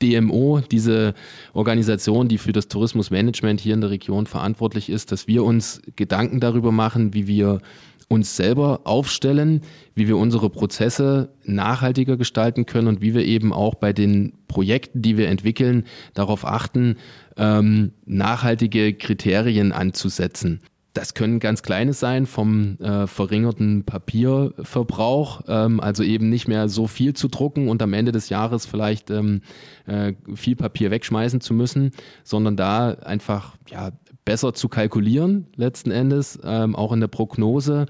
DMO, 0.00 0.60
diese 0.60 1.12
Organisation, 1.52 2.28
die 2.28 2.38
für 2.38 2.52
das 2.52 2.68
Tourismusmanagement 2.68 3.60
hier 3.60 3.74
in 3.74 3.82
der 3.82 3.90
Region 3.90 4.26
verantwortlich 4.26 4.88
ist, 4.88 5.12
dass 5.12 5.26
wir 5.26 5.44
uns 5.44 5.82
Gedanken 5.96 6.40
darüber 6.40 6.72
machen, 6.72 7.12
wie 7.12 7.26
wir 7.26 7.60
uns 8.08 8.36
selber 8.36 8.82
aufstellen, 8.84 9.62
wie 9.94 10.06
wir 10.06 10.16
unsere 10.16 10.48
Prozesse 10.48 11.34
nachhaltiger 11.44 12.16
gestalten 12.16 12.64
können 12.64 12.88
und 12.88 13.00
wie 13.00 13.14
wir 13.14 13.24
eben 13.24 13.52
auch 13.52 13.74
bei 13.74 13.92
den 13.92 14.32
Projekten, 14.48 15.02
die 15.02 15.16
wir 15.16 15.28
entwickeln, 15.28 15.84
darauf 16.14 16.44
achten, 16.44 16.96
ähm, 17.36 17.92
nachhaltige 18.04 18.94
Kriterien 18.94 19.72
anzusetzen. 19.72 20.60
Das 20.96 21.12
können 21.12 21.40
ganz 21.40 21.60
kleine 21.62 21.92
sein 21.92 22.24
vom 22.24 22.78
äh, 22.80 23.06
verringerten 23.06 23.84
Papierverbrauch, 23.84 25.42
ähm, 25.46 25.78
also 25.78 26.02
eben 26.02 26.30
nicht 26.30 26.48
mehr 26.48 26.70
so 26.70 26.86
viel 26.86 27.12
zu 27.12 27.28
drucken 27.28 27.68
und 27.68 27.82
am 27.82 27.92
Ende 27.92 28.12
des 28.12 28.30
Jahres 28.30 28.64
vielleicht 28.64 29.10
ähm, 29.10 29.42
äh, 29.84 30.14
viel 30.34 30.56
Papier 30.56 30.90
wegschmeißen 30.90 31.42
zu 31.42 31.52
müssen, 31.52 31.90
sondern 32.24 32.56
da 32.56 32.92
einfach 32.92 33.58
ja, 33.68 33.90
besser 34.24 34.54
zu 34.54 34.70
kalkulieren 34.70 35.48
letzten 35.56 35.90
Endes, 35.90 36.38
ähm, 36.42 36.74
auch 36.74 36.92
in 36.92 37.00
der 37.00 37.08
Prognose. 37.08 37.84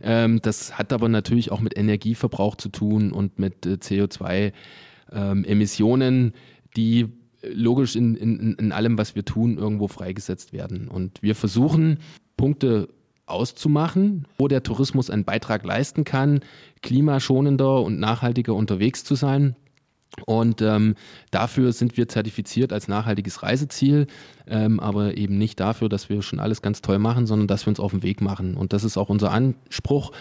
Ähm, 0.00 0.40
das 0.40 0.78
hat 0.78 0.94
aber 0.94 1.10
natürlich 1.10 1.52
auch 1.52 1.60
mit 1.60 1.76
Energieverbrauch 1.76 2.56
zu 2.56 2.70
tun 2.70 3.12
und 3.12 3.38
mit 3.38 3.66
äh, 3.66 3.74
CO2-Emissionen, 3.74 6.24
ähm, 6.24 6.32
die 6.74 7.08
logisch 7.42 7.96
in, 7.96 8.16
in, 8.16 8.54
in 8.54 8.72
allem, 8.72 8.96
was 8.96 9.14
wir 9.14 9.26
tun, 9.26 9.58
irgendwo 9.58 9.88
freigesetzt 9.88 10.54
werden. 10.54 10.88
Und 10.88 11.22
wir 11.22 11.34
versuchen, 11.34 11.98
Punkte 12.36 12.88
auszumachen, 13.26 14.26
wo 14.38 14.48
der 14.48 14.62
Tourismus 14.62 15.10
einen 15.10 15.24
Beitrag 15.24 15.64
leisten 15.64 16.04
kann, 16.04 16.40
klimaschonender 16.82 17.82
und 17.82 17.98
nachhaltiger 17.98 18.54
unterwegs 18.54 19.04
zu 19.04 19.16
sein. 19.16 19.56
Und 20.24 20.62
ähm, 20.62 20.94
dafür 21.30 21.72
sind 21.72 21.96
wir 21.96 22.08
zertifiziert 22.08 22.72
als 22.72 22.88
nachhaltiges 22.88 23.42
Reiseziel, 23.42 24.06
ähm, 24.46 24.80
aber 24.80 25.16
eben 25.16 25.36
nicht 25.36 25.60
dafür, 25.60 25.88
dass 25.88 26.08
wir 26.08 26.22
schon 26.22 26.40
alles 26.40 26.62
ganz 26.62 26.80
toll 26.80 26.98
machen, 26.98 27.26
sondern 27.26 27.48
dass 27.48 27.66
wir 27.66 27.70
uns 27.70 27.80
auf 27.80 27.90
den 27.90 28.02
Weg 28.02 28.22
machen. 28.22 28.56
Und 28.56 28.72
das 28.72 28.84
ist 28.84 28.96
auch 28.96 29.10
unser 29.10 29.32
Anspruch, 29.32 30.12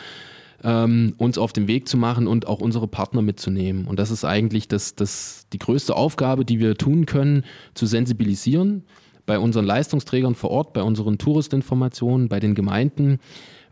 ähm, 0.64 1.14
uns 1.18 1.38
auf 1.38 1.54
den 1.54 1.68
Weg 1.68 1.88
zu 1.88 1.96
machen 1.96 2.28
und 2.28 2.48
auch 2.48 2.60
unsere 2.60 2.88
Partner 2.88 3.22
mitzunehmen. 3.22 3.86
Und 3.86 4.00
das 4.00 4.12
ist 4.12 4.26
eigentlich 4.26 4.68
das, 4.68 4.96
das, 4.96 5.46
die 5.54 5.60
größte 5.60 5.96
Aufgabe, 5.96 6.44
die 6.44 6.60
wir 6.60 6.76
tun 6.76 7.06
können, 7.06 7.46
zu 7.74 7.86
sensibilisieren 7.86 8.84
bei 9.26 9.40
unseren 9.40 9.66
Leistungsträgern 9.66 10.36
vor 10.36 10.52
Ort, 10.52 10.74
bei 10.74 10.84
unseren 10.84 11.18
Touristinformationen, 11.18 12.30
bei 12.30 12.40
den 12.40 12.56
Gemeinden, 12.56 13.20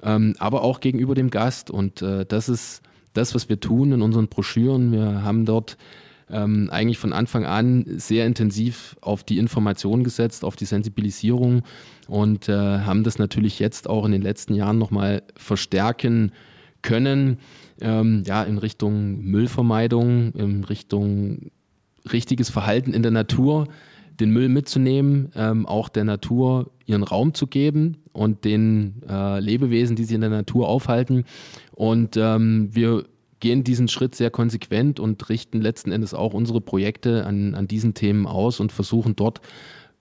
ähm, 0.02 0.36
aber 0.40 0.64
auch 0.64 0.80
gegenüber 0.80 1.16
dem 1.16 1.30
Gast. 1.30 1.70
Und 1.70 2.02
äh, 2.02 2.26
das 2.26 2.50
ist 2.50 2.82
das, 3.14 3.36
was 3.36 3.50
wir 3.50 3.60
tun 3.60 3.92
in 3.92 4.02
unseren 4.02 4.28
Broschüren. 4.28 4.92
Wir 4.92 5.24
haben 5.24 5.46
dort 5.46 5.78
ähm, 6.30 6.70
eigentlich 6.72 6.98
von 6.98 7.14
Anfang 7.14 7.46
an 7.46 7.86
sehr 7.88 8.26
intensiv 8.26 8.96
auf 9.02 9.24
die 9.24 9.38
Information 9.38 10.04
gesetzt, 10.04 10.44
auf 10.44 10.56
die 10.56 10.66
Sensibilisierung 10.66 11.62
und 12.08 12.50
äh, 12.50 12.54
haben 12.54 13.04
das 13.04 13.20
natürlich 13.20 13.60
jetzt 13.60 13.90
auch 13.90 14.06
in 14.06 14.12
den 14.12 14.22
letzten 14.22 14.56
Jahren 14.56 14.78
nochmal 14.78 15.24
verstärken 15.36 16.32
können, 16.82 17.38
ähm, 17.82 18.24
ja, 18.26 18.44
in 18.44 18.58
Richtung 18.58 19.22
Müllvermeidung, 19.22 20.34
in 20.34 20.64
Richtung 20.64 21.52
richtiges 22.12 22.50
Verhalten 22.50 22.94
in 22.94 23.04
der 23.04 23.12
Natur, 23.12 23.68
den 24.20 24.32
Müll 24.32 24.50
mitzunehmen, 24.50 25.32
ähm, 25.36 25.66
auch 25.66 25.90
der 25.90 26.04
Natur 26.04 26.72
ihren 26.86 27.04
Raum 27.04 27.34
zu 27.34 27.48
geben 27.48 27.98
und 28.12 28.46
den 28.46 29.02
äh, 29.10 29.40
Lebewesen, 29.40 29.96
die 29.96 30.04
sich 30.04 30.16
in 30.16 30.22
der 30.22 30.30
Natur 30.30 30.68
aufhalten. 30.68 31.26
Und 31.72 32.18
ähm, 32.18 32.70
wir 32.72 33.06
gehen 33.40 33.64
diesen 33.64 33.90
Schritt 33.90 34.16
sehr 34.16 34.30
konsequent 34.30 35.00
und 35.00 35.28
richten 35.30 35.60
letzten 35.62 35.92
Endes 35.92 36.14
auch 36.14 36.34
unsere 36.34 36.62
Projekte 36.62 37.26
an, 37.26 37.56
an 37.56 37.68
diesen 37.68 37.94
Themen 37.94 38.26
aus 38.26 38.60
und 38.60 38.72
versuchen 38.72 39.16
dort 39.16 39.42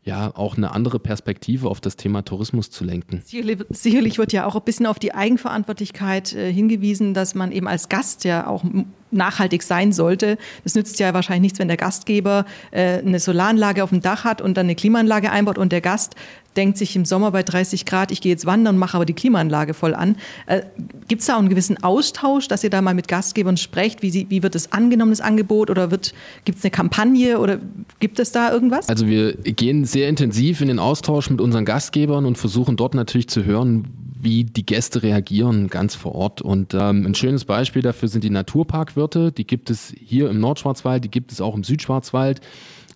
ja 0.04 0.32
auch 0.34 0.56
eine 0.56 0.72
andere 0.72 0.98
Perspektive 0.98 1.68
auf 1.68 1.80
das 1.80 1.96
Thema 1.96 2.22
Tourismus 2.22 2.70
zu 2.70 2.84
lenken. 2.84 3.22
Sicherlich 3.24 4.18
wird 4.18 4.32
ja 4.32 4.46
auch 4.46 4.56
ein 4.56 4.62
bisschen 4.62 4.86
auf 4.86 4.98
die 4.98 5.14
Eigenverantwortlichkeit 5.14 6.32
äh, 6.32 6.52
hingewiesen, 6.52 7.14
dass 7.14 7.34
man 7.34 7.52
eben 7.52 7.68
als 7.68 7.88
Gast 7.88 8.24
ja 8.24 8.46
auch 8.46 8.64
nachhaltig 9.12 9.62
sein 9.62 9.92
sollte. 9.92 10.38
Es 10.64 10.74
nützt 10.74 10.98
ja 10.98 11.14
wahrscheinlich 11.14 11.42
nichts, 11.42 11.58
wenn 11.58 11.68
der 11.68 11.76
Gastgeber 11.76 12.46
äh, 12.72 12.98
eine 12.98 13.20
Solaranlage 13.20 13.84
auf 13.84 13.90
dem 13.90 14.00
Dach 14.00 14.24
hat 14.24 14.40
und 14.40 14.56
dann 14.56 14.66
eine 14.66 14.74
Klimaanlage 14.74 15.30
einbaut 15.30 15.58
und 15.58 15.70
der 15.70 15.80
Gast 15.80 16.16
denkt 16.56 16.76
sich 16.76 16.96
im 16.96 17.04
Sommer 17.04 17.30
bei 17.30 17.42
30 17.42 17.86
Grad, 17.86 18.10
ich 18.10 18.20
gehe 18.20 18.32
jetzt 18.32 18.44
wandern, 18.44 18.76
mache 18.76 18.96
aber 18.96 19.06
die 19.06 19.14
Klimaanlage 19.14 19.74
voll 19.74 19.94
an. 19.94 20.16
Äh, 20.46 20.62
Gibt 21.08 21.20
es 21.20 21.26
da 21.26 21.34
auch 21.34 21.38
einen 21.38 21.48
gewissen 21.48 21.82
Austausch, 21.82 22.48
dass 22.48 22.64
ihr 22.64 22.70
da 22.70 22.82
mal 22.82 22.94
mit 22.94 23.08
Gastgebern 23.08 23.56
sprecht? 23.56 24.02
Wie, 24.02 24.10
sie, 24.10 24.26
wie 24.28 24.42
wird 24.42 24.54
es 24.54 24.72
angenommen, 24.72 25.12
das 25.12 25.20
Angebot? 25.20 25.70
Oder 25.70 25.88
gibt 25.88 26.58
es 26.58 26.64
eine 26.64 26.70
Kampagne 26.70 27.38
oder 27.38 27.58
gibt 28.02 28.18
es 28.18 28.32
da 28.32 28.52
irgendwas? 28.52 28.88
Also 28.88 29.06
wir 29.06 29.34
gehen 29.34 29.84
sehr 29.84 30.08
intensiv 30.08 30.60
in 30.60 30.66
den 30.66 30.80
Austausch 30.80 31.30
mit 31.30 31.40
unseren 31.40 31.64
Gastgebern 31.64 32.26
und 32.26 32.36
versuchen 32.36 32.76
dort 32.76 32.94
natürlich 32.94 33.28
zu 33.28 33.44
hören, 33.44 33.84
wie 34.20 34.42
die 34.42 34.66
Gäste 34.66 35.04
reagieren 35.04 35.68
ganz 35.68 35.94
vor 35.94 36.16
Ort. 36.16 36.42
Und 36.42 36.74
ähm, 36.74 37.06
ein 37.06 37.14
schönes 37.14 37.44
Beispiel 37.44 37.80
dafür 37.80 38.08
sind 38.08 38.24
die 38.24 38.30
Naturparkwirte. 38.30 39.30
Die 39.30 39.46
gibt 39.46 39.70
es 39.70 39.94
hier 39.96 40.28
im 40.30 40.40
Nordschwarzwald, 40.40 41.04
die 41.04 41.12
gibt 41.12 41.30
es 41.30 41.40
auch 41.40 41.54
im 41.54 41.62
Südschwarzwald. 41.62 42.40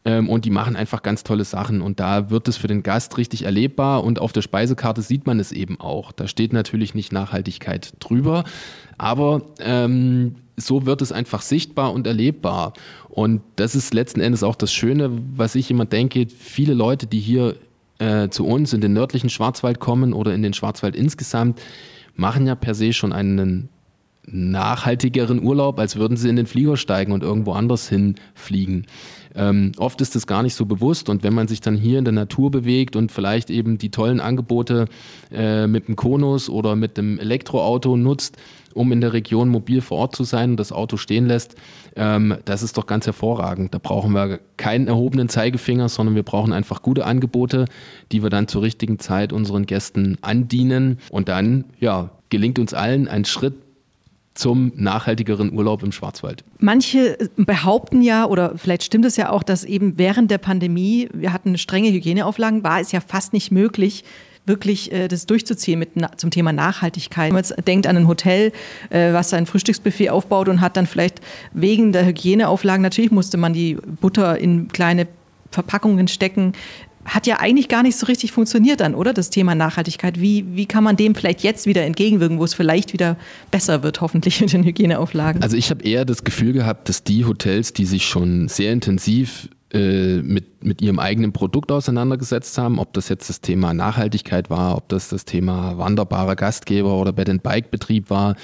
Ähm, 0.06 0.28
und 0.28 0.44
die 0.44 0.50
machen 0.50 0.76
einfach 0.76 1.02
ganz 1.02 1.25
tolle 1.25 1.44
Sachen. 1.44 1.82
Und 1.82 1.98
da 1.98 2.30
wird 2.30 2.46
es 2.46 2.56
für 2.56 2.68
den 2.68 2.84
Gast 2.84 3.18
richtig 3.18 3.42
erlebbar. 3.42 4.04
Und 4.04 4.20
auf 4.20 4.32
der 4.32 4.40
Speisekarte 4.40 5.02
sieht 5.02 5.26
man 5.26 5.40
es 5.40 5.50
eben 5.50 5.80
auch. 5.80 6.12
Da 6.12 6.28
steht 6.28 6.52
natürlich 6.52 6.94
nicht 6.94 7.12
Nachhaltigkeit 7.12 7.92
drüber. 7.98 8.44
Aber 8.98 9.42
ähm, 9.58 10.36
so 10.56 10.86
wird 10.86 11.02
es 11.02 11.10
einfach 11.10 11.42
sichtbar 11.42 11.92
und 11.92 12.06
erlebbar. 12.06 12.72
Und 13.08 13.42
das 13.56 13.75
ist 13.75 13.92
letzten 13.92 14.20
Endes 14.20 14.44
auch 14.44 14.54
das 14.54 14.72
Schöne, 14.72 15.10
was 15.34 15.56
ich 15.56 15.72
immer 15.72 15.86
denke. 15.86 16.28
Viele 16.28 16.75
Leute, 16.75 17.08
die 17.08 17.20
hier 17.20 17.56
äh, 17.98 18.28
zu 18.28 18.46
uns 18.46 18.72
in 18.72 18.80
den 18.80 18.92
nördlichen 18.92 19.28
Schwarzwald 19.28 19.80
kommen 19.80 20.12
oder 20.12 20.32
in 20.34 20.42
den 20.42 20.54
Schwarzwald 20.54 20.94
insgesamt, 20.94 21.60
machen 22.14 22.46
ja 22.46 22.54
per 22.54 22.76
se 22.76 22.92
schon 22.92 23.12
einen 23.12 23.70
nachhaltigeren 24.26 25.42
Urlaub, 25.42 25.78
als 25.78 25.97
würden 25.97 26.16
sie 26.16 26.28
in 26.28 26.37
den 26.37 26.47
Flieger 26.47 26.76
steigen 26.76 27.12
und 27.12 27.23
irgendwo 27.23 27.52
anders 27.52 27.88
hinfliegen. 27.88 28.87
Ähm, 29.37 29.73
oft 29.76 30.00
ist 30.00 30.14
das 30.14 30.26
gar 30.26 30.42
nicht 30.42 30.54
so 30.54 30.64
bewusst 30.64 31.11
und 31.11 31.23
wenn 31.23 31.35
man 31.35 31.47
sich 31.47 31.61
dann 31.61 31.76
hier 31.76 31.99
in 31.99 32.04
der 32.06 32.14
Natur 32.14 32.50
bewegt 32.50 32.97
und 32.97 33.12
vielleicht 33.12 33.50
eben 33.50 33.76
die 33.76 33.90
tollen 33.90 34.18
Angebote 34.18 34.87
äh, 35.30 35.66
mit 35.66 35.88
dem 35.88 35.97
Konus 35.97 36.49
oder 36.49 36.75
mit 36.75 36.97
dem 36.97 37.18
Elektroauto 37.18 37.99
nutzt, 37.99 38.38
um 38.73 38.92
in 38.92 39.02
der 39.02 39.12
Region 39.12 39.50
mobil 39.50 39.83
vor 39.83 39.99
Ort 39.99 40.16
zu 40.16 40.25
sein 40.25 40.52
und 40.52 40.56
das 40.61 40.73
Auto 40.73 40.97
stehen 40.97 41.26
lässt, 41.26 41.54
ähm, 41.97 42.37
das 42.47 42.62
ist 42.62 42.78
doch 42.78 42.87
ganz 42.87 43.04
hervorragend. 43.04 43.75
Da 43.75 43.78
brauchen 43.78 44.12
wir 44.12 44.40
keinen 44.56 44.88
erhobenen 44.88 45.28
Zeigefinger, 45.28 45.90
sondern 45.90 46.14
wir 46.14 46.23
brauchen 46.23 46.54
einfach 46.54 46.80
gute 46.80 47.04
Angebote, 47.04 47.66
die 48.12 48.23
wir 48.23 48.30
dann 48.30 48.49
zur 48.49 48.62
richtigen 48.62 48.99
Zeit 48.99 49.35
unseren 49.35 49.66
Gästen 49.66 50.16
andienen 50.23 50.99
und 51.11 51.28
dann, 51.28 51.64
ja, 51.78 52.11
gelingt 52.30 52.59
uns 52.59 52.75
allen 52.75 53.06
ein 53.06 53.25
Schritt 53.25 53.54
zum 54.37 54.73
nachhaltigeren 54.76 55.52
Urlaub 55.52 55.83
im 55.83 55.93
Schwarzwald. 55.93 56.45
Manche 56.59 57.16
behaupten 57.37 58.02
ja, 58.02 58.26
oder 58.26 58.52
vielleicht 58.57 58.85
stimmt 58.85 59.05
es 59.05 59.16
ja 59.16 59.31
auch, 59.31 59.43
dass 59.43 59.64
eben 59.64 59.99
während 59.99 60.31
der 60.31 60.38
Pandemie, 60.38 61.09
wir 61.12 61.33
hatten 61.33 61.59
strenge 61.59 61.90
Hygieneauflagen, 61.90 62.62
war 62.62 62.81
es 62.81 62.93
ja 62.93 63.00
fast 63.00 63.33
nicht 63.33 63.50
möglich, 63.50 64.05
wirklich 64.45 64.93
äh, 64.93 65.09
das 65.09 65.26
durchzuziehen 65.26 65.78
mit, 65.78 65.90
zum 66.16 66.31
Thema 66.31 66.52
Nachhaltigkeit. 66.52 67.28
Wenn 67.28 67.35
man 67.35 67.45
jetzt 67.45 67.66
denkt 67.66 67.87
an 67.87 67.97
ein 67.97 68.09
Hotel, 68.09 68.52
äh, 68.90 69.12
was 69.12 69.31
sein 69.31 69.47
Frühstücksbuffet 69.47 70.11
aufbaut 70.11 70.49
und 70.49 70.61
hat 70.61 70.76
dann 70.76 70.87
vielleicht 70.87 71.21
wegen 71.52 71.93
der 71.93 72.07
Hygieneauflagen, 72.07 72.83
natürlich 72.83 73.11
musste 73.11 73.37
man 73.37 73.52
die 73.52 73.76
Butter 74.00 74.38
in 74.38 74.69
kleine 74.69 75.09
Verpackungen 75.50 76.09
stecken 76.09 76.52
hat 77.06 77.26
ja 77.26 77.38
eigentlich 77.38 77.68
gar 77.68 77.82
nicht 77.82 77.96
so 77.96 78.06
richtig 78.06 78.32
funktioniert 78.32 78.80
dann, 78.80 78.94
oder? 78.94 79.12
Das 79.12 79.30
Thema 79.30 79.54
Nachhaltigkeit. 79.54 80.20
Wie, 80.20 80.44
wie 80.56 80.66
kann 80.66 80.84
man 80.84 80.96
dem 80.96 81.14
vielleicht 81.14 81.42
jetzt 81.42 81.66
wieder 81.66 81.82
entgegenwirken, 81.84 82.38
wo 82.38 82.44
es 82.44 82.54
vielleicht 82.54 82.92
wieder 82.92 83.16
besser 83.50 83.82
wird, 83.82 84.00
hoffentlich 84.00 84.40
mit 84.40 84.52
den 84.52 84.64
Hygieneauflagen? 84.64 85.42
Also 85.42 85.56
ich 85.56 85.70
habe 85.70 85.84
eher 85.84 86.04
das 86.04 86.25
Gefühl 86.25 86.52
gehabt, 86.52 86.88
dass 86.88 87.04
die 87.04 87.25
Hotels, 87.25 87.72
die 87.72 87.84
sich 87.84 88.06
schon 88.06 88.48
sehr 88.48 88.72
intensiv 88.72 89.48
äh, 89.72 90.22
mit, 90.22 90.64
mit 90.64 90.80
ihrem 90.80 90.98
eigenen 90.98 91.32
Produkt 91.32 91.72
auseinandergesetzt 91.72 92.56
haben, 92.56 92.78
ob 92.78 92.92
das 92.92 93.08
jetzt 93.08 93.28
das 93.28 93.40
Thema 93.40 93.75
Nachhaltigkeit 93.75 94.48
war, 94.48 94.76
ob 94.76 94.88
das 94.88 95.08
das 95.08 95.25
Thema 95.25 95.76
wanderbarer 95.78 96.36
Gastgeber 96.36 96.94
oder 96.94 97.12
Bed-and-Bike-Betrieb 97.12 98.08
war, 98.08 98.36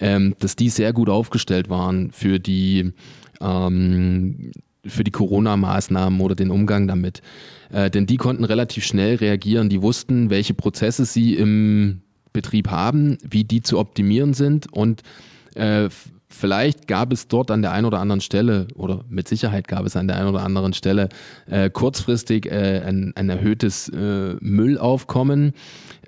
ähm, 0.00 0.34
dass 0.38 0.56
die 0.56 0.68
sehr 0.68 0.92
gut 0.92 1.08
aufgestellt 1.08 1.68
waren 1.68 2.10
für 2.12 2.38
die 2.38 2.92
ähm, 3.40 4.52
für 4.86 5.04
die 5.04 5.10
Corona-Maßnahmen 5.10 6.20
oder 6.20 6.34
den 6.34 6.50
Umgang 6.50 6.86
damit. 6.86 7.22
Äh, 7.70 7.90
denn 7.90 8.06
die 8.06 8.16
konnten 8.16 8.44
relativ 8.44 8.84
schnell 8.84 9.16
reagieren. 9.16 9.68
Die 9.68 9.82
wussten, 9.82 10.30
welche 10.30 10.54
Prozesse 10.54 11.04
sie 11.04 11.34
im 11.34 12.02
Betrieb 12.32 12.68
haben, 12.68 13.18
wie 13.22 13.44
die 13.44 13.62
zu 13.62 13.78
optimieren 13.78 14.34
sind 14.34 14.72
und 14.72 15.02
äh, 15.54 15.88
Vielleicht 16.30 16.86
gab 16.86 17.10
es 17.10 17.26
dort 17.26 17.50
an 17.50 17.62
der 17.62 17.72
einen 17.72 17.86
oder 17.86 18.00
anderen 18.00 18.20
Stelle, 18.20 18.68
oder 18.74 19.02
mit 19.08 19.26
Sicherheit 19.26 19.66
gab 19.66 19.86
es 19.86 19.96
an 19.96 20.08
der 20.08 20.18
einen 20.18 20.28
oder 20.28 20.42
anderen 20.42 20.74
Stelle 20.74 21.08
äh, 21.46 21.70
kurzfristig 21.70 22.46
äh, 22.46 22.82
ein, 22.86 23.14
ein, 23.16 23.30
erhöhtes 23.30 23.88
äh, 23.88 24.34
Müllaufkommen, 24.38 25.54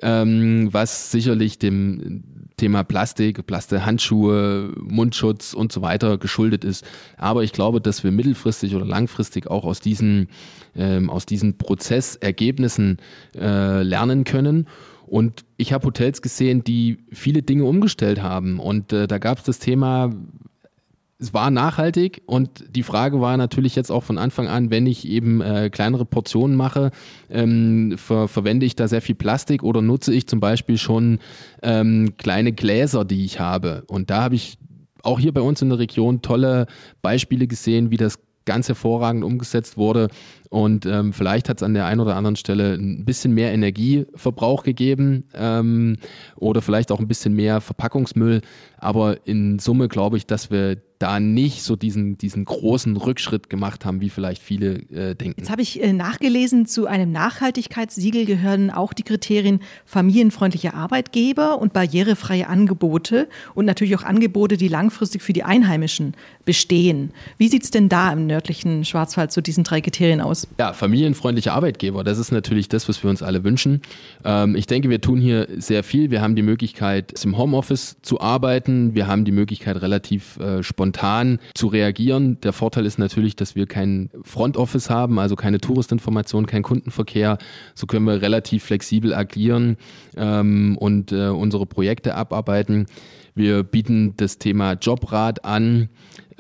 ähm, 0.03 0.69
was 0.73 1.11
sicherlich 1.11 1.59
dem 1.59 2.23
Thema 2.61 2.85
Plastik, 2.85 3.47
Plastikhandschuhe, 3.47 4.75
Mundschutz 4.79 5.55
und 5.55 5.73
so 5.73 5.81
weiter 5.81 6.19
geschuldet 6.19 6.63
ist. 6.63 6.85
Aber 7.17 7.43
ich 7.43 7.53
glaube, 7.53 7.81
dass 7.81 8.05
wir 8.05 8.13
mittelfristig 8.13 8.77
oder 8.77 8.85
langfristig 8.85 9.47
auch 9.47 9.65
aus 9.65 9.81
diesen, 9.81 10.29
ähm, 10.77 11.09
aus 11.09 11.25
diesen 11.25 11.57
Prozessergebnissen 11.57 12.99
äh, 13.35 13.83
lernen 13.83 14.25
können. 14.25 14.67
Und 15.07 15.47
ich 15.57 15.73
habe 15.73 15.87
Hotels 15.87 16.21
gesehen, 16.21 16.63
die 16.63 16.99
viele 17.11 17.41
Dinge 17.41 17.65
umgestellt 17.65 18.23
haben. 18.23 18.61
Und 18.61 18.93
äh, 18.93 19.09
da 19.09 19.17
gab 19.17 19.39
es 19.39 19.45
das 19.45 19.59
Thema 19.59 20.11
es 21.21 21.35
war 21.35 21.51
nachhaltig 21.51 22.23
und 22.27 22.65
die 22.75 22.83
Frage 22.83 23.21
war 23.21 23.37
natürlich 23.37 23.77
jetzt 23.77 23.91
auch 23.91 24.03
von 24.03 24.17
Anfang 24.17 24.49
an, 24.49 24.71
wenn 24.71 24.87
ich 24.87 25.07
eben 25.07 25.41
äh, 25.43 25.69
kleinere 25.71 26.07
Portionen 26.07 26.57
mache, 26.57 26.91
ähm, 27.29 27.95
ver 27.99 28.27
verwende 28.27 28.65
ich 28.65 28.75
da 28.75 28.89
sehr 28.89 29.03
viel 29.03 29.15
Plastik 29.15 29.63
oder 29.63 29.83
nutze 29.83 30.15
ich 30.15 30.27
zum 30.27 30.41
Beispiel 30.41 30.79
schon 30.79 31.19
ähm, 31.63 32.15
kleine 32.17 32.53
Gläser, 32.53 33.05
die 33.05 33.25
ich 33.25 33.39
habe. 33.39 33.85
Und 33.87 34.09
da 34.09 34.23
habe 34.23 34.35
ich 34.35 34.57
auch 35.03 35.21
hier 35.21 35.33
bei 35.33 35.43
uns 35.43 35.61
in 35.61 35.69
der 35.69 35.79
Region 35.79 36.23
tolle 36.23 36.67
Beispiele 37.03 37.47
gesehen, 37.47 37.91
wie 37.91 37.97
das 37.99 38.19
ganz 38.47 38.69
hervorragend 38.69 39.23
umgesetzt 39.23 39.77
wurde. 39.77 40.09
Und 40.51 40.85
ähm, 40.85 41.13
vielleicht 41.13 41.49
hat 41.49 41.59
es 41.59 41.63
an 41.63 41.75
der 41.75 41.87
einen 41.87 42.01
oder 42.01 42.17
anderen 42.17 42.35
Stelle 42.35 42.75
ein 42.75 43.05
bisschen 43.05 43.33
mehr 43.33 43.53
Energieverbrauch 43.53 44.65
gegeben 44.65 45.25
ähm, 45.33 45.97
oder 46.35 46.61
vielleicht 46.61 46.91
auch 46.91 46.99
ein 46.99 47.07
bisschen 47.07 47.35
mehr 47.35 47.61
Verpackungsmüll. 47.61 48.43
Aber 48.77 49.27
in 49.27 49.61
Summe 49.61 49.87
glaube 49.87 50.17
ich, 50.17 50.27
dass 50.27 50.51
wir 50.51 50.79
da 51.01 51.19
nicht 51.19 51.63
so 51.63 51.77
diesen, 51.77 52.19
diesen 52.19 52.45
großen 52.45 52.95
Rückschritt 52.97 53.49
gemacht 53.49 53.87
haben, 53.87 54.03
wie 54.03 54.11
vielleicht 54.11 54.43
viele 54.43 54.75
äh, 54.91 55.15
denken. 55.15 55.41
Jetzt 55.41 55.51
habe 55.51 55.63
ich 55.63 55.83
äh, 55.83 55.95
nachgelesen, 55.95 56.67
zu 56.67 56.87
einem 56.87 57.11
Nachhaltigkeitssiegel 57.11 58.27
gehören 58.27 58.71
auch 58.71 58.93
die 58.93 59.03
Kriterien 59.03 59.61
familienfreundliche 59.87 60.75
Arbeitgeber 60.75 61.59
und 61.59 61.73
barrierefreie 61.73 62.47
Angebote 62.49 63.29
und 63.55 63.65
natürlich 63.65 63.97
auch 63.97 64.03
Angebote, 64.03 64.59
die 64.59 64.69
langfristig 64.69 65.23
für 65.23 65.33
die 65.33 65.43
Einheimischen 65.43 66.15
bestehen. 66.45 67.13
Wie 67.39 67.49
sieht 67.49 67.63
es 67.65 67.71
denn 67.71 67.89
da 67.89 68.13
im 68.13 68.27
nördlichen 68.27 68.85
Schwarzwald 68.85 69.33
zu 69.33 69.41
diesen 69.41 69.65
drei 69.65 69.81
Kriterien 69.81 70.21
aus? 70.21 70.40
Ja, 70.59 70.73
familienfreundliche 70.73 71.53
Arbeitgeber, 71.53 72.05
das 72.05 72.19
ist 72.19 72.33
natürlich 72.33 72.69
das, 72.69 72.89
was 72.89 73.03
wir 73.03 73.11
uns 73.11 73.23
alle 73.23 73.45
wünschen. 73.45 73.83
Ähm, 74.25 74.55
ich 74.57 74.67
denke, 74.67 74.91
wir 74.91 75.01
tun 75.01 75.21
hier 75.21 75.49
sehr 75.57 75.83
viel. 75.83 76.11
Wir 76.11 76.23
haben 76.23 76.37
die 76.37 76.43
Möglichkeit, 76.43 77.25
im 77.25 77.37
Homeoffice 77.39 77.97
zu 78.03 78.21
arbeiten. 78.21 78.95
Wir 78.95 79.07
haben 79.07 79.25
die 79.25 79.33
Möglichkeit, 79.33 79.81
relativ 79.83 80.39
äh, 80.39 80.63
spontan 80.63 81.39
zu 81.55 81.67
reagieren. 81.67 82.41
Der 82.41 82.53
Vorteil 82.53 82.87
ist 82.87 82.99
natürlich, 82.99 83.37
dass 83.37 83.55
wir 83.55 83.67
kein 83.67 84.11
Front 84.23 84.57
Office 84.57 84.91
haben, 84.91 85.19
also 85.19 85.37
keine 85.37 85.59
Touristinformation, 85.59 86.47
kein 86.47 86.63
Kundenverkehr. 86.63 87.39
So 87.75 87.87
können 87.87 88.07
wir 88.07 88.23
relativ 88.23 88.65
flexibel 88.65 89.15
agieren 89.15 89.77
ähm, 90.17 90.77
und 90.79 91.13
äh, 91.13 91.29
unsere 91.29 91.67
Projekte 91.67 92.15
abarbeiten. 92.15 92.87
Wir 93.35 93.63
bieten 93.63 94.15
das 94.17 94.39
Thema 94.39 94.73
Jobrat 94.73 95.45
an, 95.45 95.89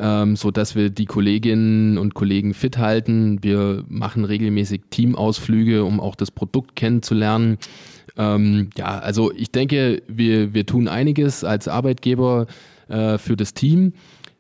ähm, 0.01 0.37
so 0.37 0.51
dass 0.51 0.75
wir 0.75 0.91
die 0.91 1.05
Kolleginnen 1.05 1.99
und 1.99 2.15
Kollegen 2.15 2.55
fit 2.55 2.79
halten. 2.79 3.43
Wir 3.43 3.85
machen 3.89 4.25
regelmäßig 4.25 4.83
Teamausflüge, 4.91 5.85
um 5.85 6.01
auch 6.01 6.17
das 6.17 6.31
Produkt 6.31 6.75
kennenzulernen. 6.75 7.59
Ähm, 8.17 8.71
ja, 8.77 8.99
also 8.99 9.33
ich 9.33 9.51
denke, 9.51 10.03
wir, 10.09 10.55
wir 10.55 10.67
tun 10.67 10.89
einiges 10.89 11.45
als 11.45 11.69
Arbeitgeber 11.69 12.47
äh, 12.89 13.19
für 13.19 13.37
das 13.37 13.55
Team. 13.55 13.93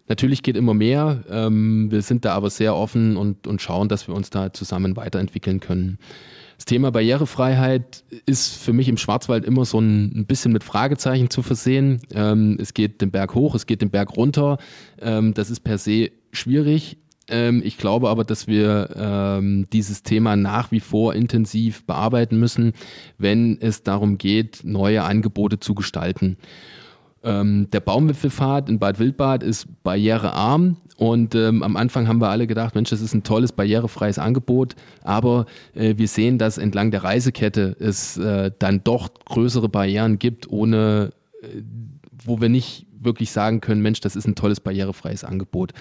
Natürlich 0.08 0.42
geht 0.42 0.56
immer 0.56 0.74
mehr. 0.74 1.22
Ähm, 1.30 1.90
wir 1.90 2.02
sind 2.02 2.24
da 2.24 2.34
aber 2.34 2.50
sehr 2.50 2.74
offen 2.74 3.16
und, 3.16 3.46
und 3.46 3.62
schauen, 3.62 3.88
dass 3.88 4.08
wir 4.08 4.14
uns 4.14 4.30
da 4.30 4.52
zusammen 4.52 4.96
weiterentwickeln 4.96 5.60
können. 5.60 5.98
Das 6.60 6.66
Thema 6.66 6.92
Barrierefreiheit 6.92 8.04
ist 8.26 8.54
für 8.58 8.74
mich 8.74 8.88
im 8.88 8.98
Schwarzwald 8.98 9.46
immer 9.46 9.64
so 9.64 9.80
ein, 9.80 10.26
bisschen 10.26 10.52
mit 10.52 10.62
Fragezeichen 10.62 11.30
zu 11.30 11.40
versehen. 11.40 12.02
Ähm, 12.12 12.58
es 12.60 12.74
geht 12.74 13.00
den 13.00 13.10
Berg 13.10 13.34
hoch, 13.34 13.54
es 13.54 13.64
geht 13.64 13.80
den 13.80 13.88
Berg 13.88 14.14
runter. 14.14 14.58
Ähm, 15.00 15.32
das 15.32 15.48
ist 15.48 15.60
per 15.60 15.78
se 15.78 16.10
schwierig. 16.32 16.98
Ähm, 17.28 17.62
ich 17.64 17.78
glaube 17.78 18.10
aber, 18.10 18.24
dass 18.24 18.46
wir 18.46 18.90
ähm, 18.94 19.68
dieses 19.72 20.02
Thema 20.02 20.36
nach 20.36 20.70
wie 20.70 20.80
vor 20.80 21.14
intensiv 21.14 21.86
bearbeiten 21.86 22.38
müssen, 22.38 22.74
wenn 23.16 23.56
es 23.62 23.82
darum 23.82 24.18
geht, 24.18 24.60
neue 24.62 25.02
Angebote 25.02 25.60
zu 25.60 25.74
gestalten. 25.74 26.36
Ähm, 27.22 27.68
der 27.70 27.80
Baumwipfelpfad 27.80 28.68
in 28.70 28.78
Bad 28.78 28.98
Wildbad 28.98 29.42
ist 29.42 29.66
barrierearm 29.82 30.76
und 30.96 31.34
ähm, 31.34 31.62
am 31.62 31.76
Anfang 31.76 32.08
haben 32.08 32.20
wir 32.20 32.28
alle 32.28 32.46
gedacht, 32.46 32.74
Mensch, 32.74 32.90
das 32.90 33.02
ist 33.02 33.14
ein 33.14 33.22
tolles 33.22 33.52
barrierefreies 33.52 34.18
Angebot, 34.18 34.74
aber 35.02 35.46
äh, 35.74 35.94
wir 35.98 36.08
sehen, 36.08 36.38
dass 36.38 36.56
entlang 36.56 36.90
der 36.90 37.04
Reisekette 37.04 37.76
es 37.78 38.16
äh, 38.16 38.50
dann 38.58 38.84
doch 38.84 39.10
größere 39.26 39.68
Barrieren 39.68 40.18
gibt, 40.18 40.50
ohne 40.50 41.10
äh, 41.42 41.62
wo 42.24 42.40
wir 42.40 42.48
nicht 42.48 42.86
wirklich 42.98 43.30
sagen 43.30 43.60
können, 43.60 43.82
Mensch, 43.82 44.00
das 44.00 44.16
ist 44.16 44.26
ein 44.26 44.34
tolles 44.34 44.60
barrierefreies 44.60 45.24
Angebot. 45.24 45.72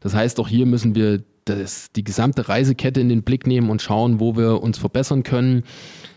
Das 0.00 0.14
heißt, 0.14 0.40
auch 0.40 0.48
hier 0.48 0.66
müssen 0.66 0.94
wir 0.94 1.22
das, 1.44 1.92
die 1.92 2.04
gesamte 2.04 2.48
Reisekette 2.48 3.00
in 3.00 3.08
den 3.08 3.22
Blick 3.22 3.46
nehmen 3.46 3.70
und 3.70 3.82
schauen, 3.82 4.20
wo 4.20 4.36
wir 4.36 4.62
uns 4.62 4.78
verbessern 4.78 5.22
können. 5.22 5.64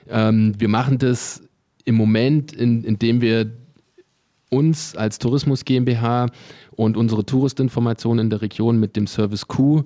Ähm, 0.09 0.53
wir 0.57 0.69
machen 0.69 0.97
das 0.97 1.41
im 1.83 1.95
Moment, 1.95 2.51
in, 2.51 2.83
indem 2.83 3.21
wir 3.21 3.51
uns 4.55 4.95
als 4.95 5.19
Tourismus 5.19 5.65
GmbH 5.65 6.27
und 6.75 6.97
unsere 6.97 7.25
Touristinformation 7.25 8.19
in 8.19 8.29
der 8.29 8.41
Region 8.41 8.79
mit 8.79 8.95
dem 8.95 9.07
Service 9.07 9.47
Q 9.47 9.83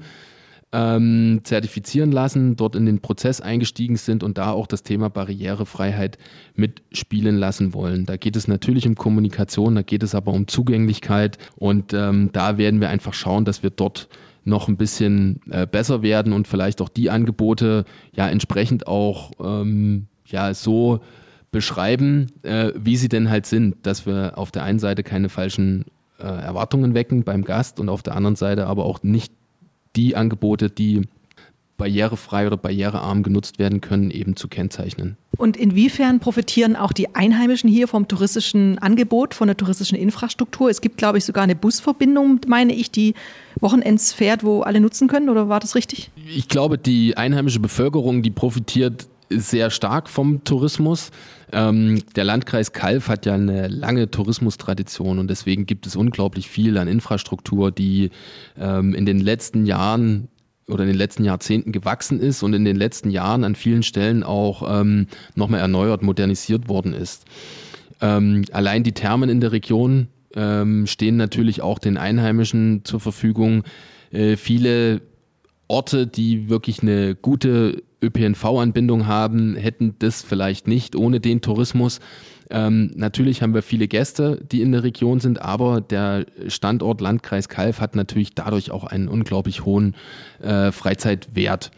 ähm, 0.72 1.42
zertifizieren 1.44 2.12
lassen, 2.12 2.56
dort 2.56 2.76
in 2.76 2.86
den 2.86 3.00
Prozess 3.00 3.42
eingestiegen 3.42 3.96
sind 3.96 4.24
und 4.24 4.38
da 4.38 4.52
auch 4.52 4.68
das 4.68 4.84
Thema 4.84 5.10
Barrierefreiheit 5.10 6.18
mitspielen 6.56 7.38
lassen 7.38 7.74
wollen. 7.74 8.06
Da 8.06 8.18
geht 8.18 8.36
es 8.36 8.48
natürlich 8.48 8.88
um 8.88 8.96
Kommunikation, 8.96 9.76
da 9.76 9.82
geht 9.82 10.04
es 10.04 10.14
aber 10.14 10.32
um 10.32 10.48
Zugänglichkeit 10.48 11.38
und 11.56 11.94
ähm, 11.94 12.30
da 12.34 12.58
werden 12.58 12.82
wir 12.82 12.90
einfach 12.90 13.14
schauen, 13.14 13.46
dass 13.46 13.64
wir 13.64 13.72
dort 13.72 14.10
noch 14.46 14.68
ein 14.68 14.78
bisschen 14.78 15.42
äh, 15.50 15.66
besser 15.66 16.02
werden 16.02 16.34
und 16.34 16.48
vielleicht 16.48 16.82
auch 16.82 16.90
die 16.90 17.10
Angebote 17.10 17.86
ja 18.16 18.30
entsprechend 18.30 18.88
auch 18.88 19.32
ähm, 19.44 20.08
ja 20.26 20.54
so 20.54 21.00
beschreiben, 21.52 22.28
äh, 22.44 22.72
wie 22.76 22.98
sie 22.98 23.10
denn 23.10 23.30
halt 23.30 23.46
sind, 23.46 23.76
dass 23.84 24.06
wir 24.06 24.38
auf 24.38 24.52
der 24.52 24.64
einen 24.64 24.80
Seite 24.80 25.04
keine 25.04 25.30
falschen 25.30 25.86
äh, 26.20 26.24
Erwartungen 26.24 26.94
wecken 26.94 27.24
beim 27.24 27.44
Gast 27.44 27.80
und 27.80 27.90
auf 27.90 28.04
der 28.04 28.16
anderen 28.16 28.36
Seite 28.36 28.68
aber 28.68 28.86
auch 28.86 29.04
nicht 29.04 29.34
die 29.96 30.16
Angebote, 30.16 30.70
die 30.70 31.08
barrierefrei 31.80 32.46
oder 32.46 32.58
barrierearm 32.58 33.24
genutzt 33.24 33.58
werden 33.58 33.82
können, 33.82 34.12
eben 34.12 34.36
zu 34.36 34.48
kennzeichnen. 34.48 35.18
Und 35.38 35.58
inwiefern 35.58 36.20
profitieren 36.20 36.76
auch 36.76 36.92
die 36.92 37.16
Einheimischen 37.16 37.70
hier 37.70 37.88
vom 37.88 38.08
touristischen 38.08 38.78
Angebot, 38.78 39.34
von 39.34 39.48
der 39.48 39.58
touristischen 39.58 39.98
Infrastruktur? 39.98 40.70
Es 40.70 40.82
gibt, 40.82 40.98
glaube 40.98 41.18
ich, 41.18 41.26
sogar 41.26 41.44
eine 41.44 41.56
Busverbindung, 41.56 42.42
meine 42.48 42.76
ich, 42.76 42.92
die 42.92 43.16
Wochenends 43.62 44.12
fährt, 44.12 44.44
wo 44.44 44.62
alle 44.62 44.82
nutzen 44.82 45.08
können, 45.08 45.30
oder 45.30 45.50
war 45.50 45.62
das 45.62 45.74
richtig? 45.74 46.12
Ich 46.28 46.50
glaube, 46.50 46.78
die 46.78 47.16
einheimische 47.18 47.62
Bevölkerung, 47.62 48.22
die 48.22 48.32
profitiert 48.32 49.08
sehr 49.30 49.70
stark 49.70 50.10
vom 50.10 50.44
Tourismus. 50.44 51.12
Ähm, 51.52 52.04
der 52.16 52.24
Landkreis 52.24 52.74
Kalf 52.74 53.08
hat 53.08 53.26
ja 53.26 53.34
eine 53.34 53.68
lange 53.68 54.10
Tourismustradition 54.10 55.20
und 55.20 55.30
deswegen 55.30 55.66
gibt 55.66 55.86
es 55.88 55.96
unglaublich 55.96 56.50
viel 56.50 56.78
an 56.78 56.88
Infrastruktur, 56.88 57.72
die 57.72 58.10
ähm, 58.58 58.94
in 58.94 59.06
den 59.06 59.20
letzten 59.20 59.66
Jahren 59.66 60.30
oder 60.68 60.84
in 60.84 60.90
den 60.90 60.98
letzten 60.98 61.24
Jahrzehnten 61.24 61.72
gewachsen 61.72 62.20
ist 62.20 62.44
und 62.44 62.54
in 62.54 62.66
den 62.66 62.76
letzten 62.76 63.10
Jahren 63.10 63.44
an 63.44 63.56
vielen 63.56 63.84
Stellen 63.84 64.24
auch 64.24 64.82
ähm, 64.82 65.08
nochmal 65.36 65.62
erneuert, 65.62 66.04
modernisiert 66.04 66.70
worden 66.70 66.94
ist. 66.94 67.26
Ähm, 68.02 68.46
allein 68.52 68.84
die 68.84 68.92
Thermen 68.92 69.30
in 69.30 69.42
der 69.42 69.52
Region 69.52 70.08
ähm, 70.36 70.86
stehen 70.86 71.18
natürlich 71.18 71.62
auch 71.62 71.80
den 71.80 71.98
Einheimischen 71.98 72.86
zur 72.86 73.00
Verfügung. 73.00 73.64
Äh, 74.12 74.38
viele 74.38 75.02
Orte, 75.68 76.08
die 76.08 76.50
wirklich 76.50 76.82
eine 76.82 77.16
gute 77.16 77.84
ÖPNV-Anbindung 78.02 79.08
haben, 79.08 79.56
hätten 79.56 79.96
das 80.00 80.22
vielleicht 80.22 80.68
nicht 80.68 80.96
ohne 80.96 81.20
den 81.20 81.42
Tourismus. 81.42 82.00
Ähm, 82.50 82.92
natürlich 82.96 83.42
haben 83.42 83.54
wir 83.54 83.62
viele 83.62 83.88
Gäste, 83.88 84.42
die 84.52 84.62
in 84.62 84.72
der 84.72 84.84
Region 84.84 85.20
sind, 85.20 85.42
aber 85.42 85.82
der 85.82 86.26
Standort 86.48 87.00
Landkreis 87.00 87.48
Kalf 87.48 87.80
hat 87.80 87.96
natürlich 87.96 88.34
dadurch 88.34 88.72
auch 88.72 88.86
einen 88.86 89.08
unglaublich 89.08 89.66
hohen 89.66 89.96
äh, 90.42 90.72
Freizeitwert. 90.72 91.72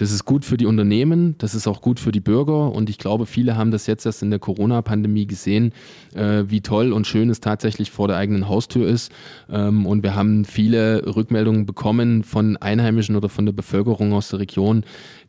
Das 0.00 0.12
ist 0.12 0.24
gut 0.24 0.46
für 0.46 0.56
die 0.56 0.64
Unternehmen, 0.64 1.34
das 1.36 1.54
ist 1.54 1.66
auch 1.66 1.82
gut 1.82 2.00
für 2.00 2.10
die 2.10 2.20
Bürger 2.20 2.72
und 2.72 2.88
ich 2.88 2.96
glaube, 2.96 3.26
viele 3.26 3.58
haben 3.58 3.70
das 3.70 3.86
jetzt 3.86 4.06
erst 4.06 4.22
in 4.22 4.30
der 4.30 4.38
Corona-Pandemie 4.38 5.26
gesehen, 5.26 5.74
äh, 6.14 6.44
wie 6.46 6.62
toll 6.62 6.94
und 6.94 7.06
schön 7.06 7.28
es 7.28 7.40
tatsächlich 7.40 7.90
vor 7.90 8.08
der 8.08 8.16
eigenen 8.16 8.48
Haustür 8.48 8.88
ist. 8.88 9.12
Ähm, 9.50 9.84
und 9.84 10.02
wir 10.02 10.14
haben 10.14 10.46
viele 10.46 11.14
Rückmeldungen 11.14 11.66
bekommen 11.66 12.24
von 12.24 12.56
Einheimischen 12.56 13.14
oder 13.14 13.28
von 13.28 13.44
der 13.44 13.52
Bevölkerung 13.52 14.14
aus 14.14 14.30
der 14.30 14.38
Region, 14.38 14.84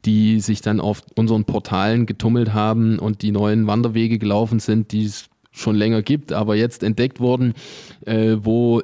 die 0.06 0.40
sich 0.40 0.62
dann 0.62 0.80
auf 0.80 1.04
unseren 1.18 1.44
Portalen 1.44 2.06
getummelt 2.06 2.54
haben 2.54 2.98
und 2.98 3.24
die 3.24 3.34
neuen 3.34 3.68
Wanderwege 3.68 4.20
gelaufen 4.20 4.62
sind, 4.62 4.94
die 4.94 5.04
es 5.04 5.26
schon 5.52 5.76
länger 5.76 6.02
gibt, 6.02 6.32
aber 6.32 6.56
jetzt 6.56 6.82
entdeckt 6.82 7.20
wurden, 7.20 7.56
äh, 8.06 8.38
wo 8.40 8.82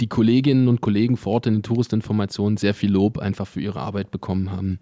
die 0.00 0.08
Kolleginnen 0.08 0.68
und 0.68 0.80
Kollegen 0.80 1.16
vor 1.16 1.34
Ort 1.34 1.46
in 1.46 1.54
den 1.54 1.62
Touristinformationen 1.62 2.56
sehr 2.56 2.74
viel 2.74 2.90
Lob 2.90 3.18
einfach 3.18 3.46
für 3.46 3.60
ihre 3.60 3.80
Arbeit 3.80 4.10
bekommen 4.10 4.50
haben. 4.50 4.78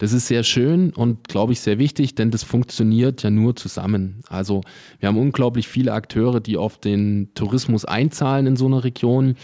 Das 0.00 0.14
ist 0.14 0.28
sehr 0.28 0.44
schön 0.44 0.94
und, 0.94 1.28
glaube 1.28 1.52
ich, 1.52 1.60
sehr 1.60 1.78
wichtig, 1.78 2.14
denn 2.14 2.30
das 2.30 2.42
funktioniert 2.42 3.22
ja 3.22 3.28
nur 3.28 3.54
zusammen. 3.54 4.22
Also 4.30 4.62
wir 4.98 5.10
haben 5.10 5.18
unglaublich 5.18 5.68
viele 5.68 5.92
Akteure, 5.92 6.40
die 6.40 6.56
auf 6.56 6.78
den 6.78 7.28
Tourismus 7.34 7.84
einzahlen 7.84 8.46
in 8.46 8.56
so 8.56 8.64
einer 8.64 8.82
Region. 8.82 9.34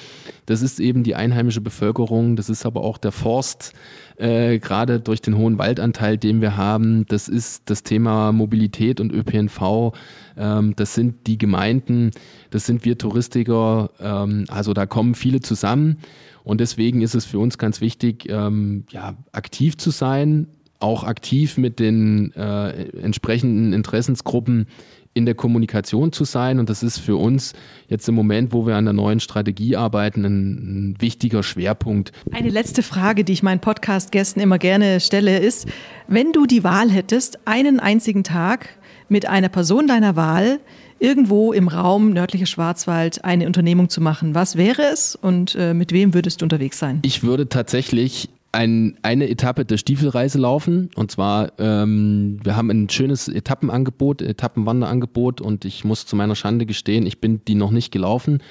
Das 0.46 0.62
ist 0.62 0.80
eben 0.80 1.02
die 1.02 1.14
einheimische 1.14 1.60
Bevölkerung, 1.60 2.36
das 2.36 2.48
ist 2.48 2.64
aber 2.64 2.84
auch 2.84 2.96
der 2.96 3.12
Forst, 3.12 3.74
äh, 4.16 4.58
gerade 4.58 4.98
durch 4.98 5.20
den 5.20 5.36
hohen 5.36 5.58
Waldanteil, 5.58 6.16
den 6.16 6.40
wir 6.40 6.56
haben. 6.56 7.04
Das 7.06 7.28
ist 7.28 7.64
das 7.66 7.82
Thema 7.82 8.32
Mobilität 8.32 8.98
und 8.98 9.12
ÖPNV. 9.12 9.92
Ähm, 10.38 10.72
das 10.74 10.94
sind 10.94 11.26
die 11.26 11.36
Gemeinden, 11.36 12.12
das 12.48 12.64
sind 12.64 12.86
wir 12.86 12.96
Touristiker. 12.96 13.90
Ähm, 14.00 14.46
also 14.48 14.72
da 14.72 14.86
kommen 14.86 15.14
viele 15.14 15.40
zusammen. 15.40 15.98
Und 16.46 16.60
deswegen 16.60 17.02
ist 17.02 17.16
es 17.16 17.24
für 17.24 17.40
uns 17.40 17.58
ganz 17.58 17.80
wichtig, 17.80 18.28
ähm, 18.28 18.84
ja, 18.90 19.16
aktiv 19.32 19.76
zu 19.78 19.90
sein, 19.90 20.46
auch 20.78 21.02
aktiv 21.02 21.58
mit 21.58 21.80
den 21.80 22.32
äh, 22.34 22.84
entsprechenden 23.00 23.72
Interessensgruppen 23.72 24.68
in 25.12 25.26
der 25.26 25.34
Kommunikation 25.34 26.12
zu 26.12 26.22
sein. 26.22 26.60
Und 26.60 26.70
das 26.70 26.84
ist 26.84 26.98
für 26.98 27.16
uns 27.16 27.52
jetzt 27.88 28.08
im 28.08 28.14
Moment, 28.14 28.52
wo 28.52 28.64
wir 28.64 28.76
an 28.76 28.84
der 28.84 28.94
neuen 28.94 29.18
Strategie 29.18 29.74
arbeiten, 29.74 30.24
ein, 30.24 30.92
ein 30.92 31.00
wichtiger 31.00 31.42
Schwerpunkt. 31.42 32.12
Eine 32.30 32.50
letzte 32.50 32.84
Frage, 32.84 33.24
die 33.24 33.32
ich 33.32 33.42
meinen 33.42 33.60
Podcast-Gästen 33.60 34.40
immer 34.40 34.58
gerne 34.58 35.00
stelle, 35.00 35.40
ist, 35.40 35.66
wenn 36.06 36.30
du 36.30 36.46
die 36.46 36.62
Wahl 36.62 36.92
hättest, 36.92 37.40
einen 37.44 37.80
einzigen 37.80 38.22
Tag 38.22 38.68
mit 39.08 39.26
einer 39.26 39.48
Person 39.48 39.88
deiner 39.88 40.14
Wahl 40.14 40.60
irgendwo 40.98 41.52
im 41.52 41.68
Raum 41.68 42.10
nördlicher 42.10 42.46
Schwarzwald 42.46 43.24
eine 43.24 43.46
Unternehmung 43.46 43.88
zu 43.88 44.00
machen. 44.00 44.34
Was 44.34 44.56
wäre 44.56 44.82
es 44.92 45.16
und 45.16 45.54
äh, 45.54 45.74
mit 45.74 45.92
wem 45.92 46.14
würdest 46.14 46.40
du 46.40 46.44
unterwegs 46.44 46.78
sein? 46.78 47.00
Ich 47.02 47.22
würde 47.22 47.48
tatsächlich 47.48 48.28
ein, 48.56 48.96
eine 49.02 49.28
Etappe 49.28 49.66
der 49.66 49.76
Stiefelreise 49.76 50.38
laufen. 50.38 50.90
Und 50.94 51.10
zwar, 51.10 51.52
ähm, 51.58 52.40
wir 52.42 52.56
haben 52.56 52.70
ein 52.70 52.88
schönes 52.88 53.28
Etappenangebot, 53.28 54.22
Etappenwanderangebot 54.22 55.42
und 55.42 55.66
ich 55.66 55.84
muss 55.84 56.06
zu 56.06 56.16
meiner 56.16 56.34
Schande 56.34 56.64
gestehen, 56.64 57.06
ich 57.06 57.20
bin 57.20 57.42
die 57.46 57.54
noch 57.54 57.70
nicht 57.70 57.92
gelaufen. 57.92 58.42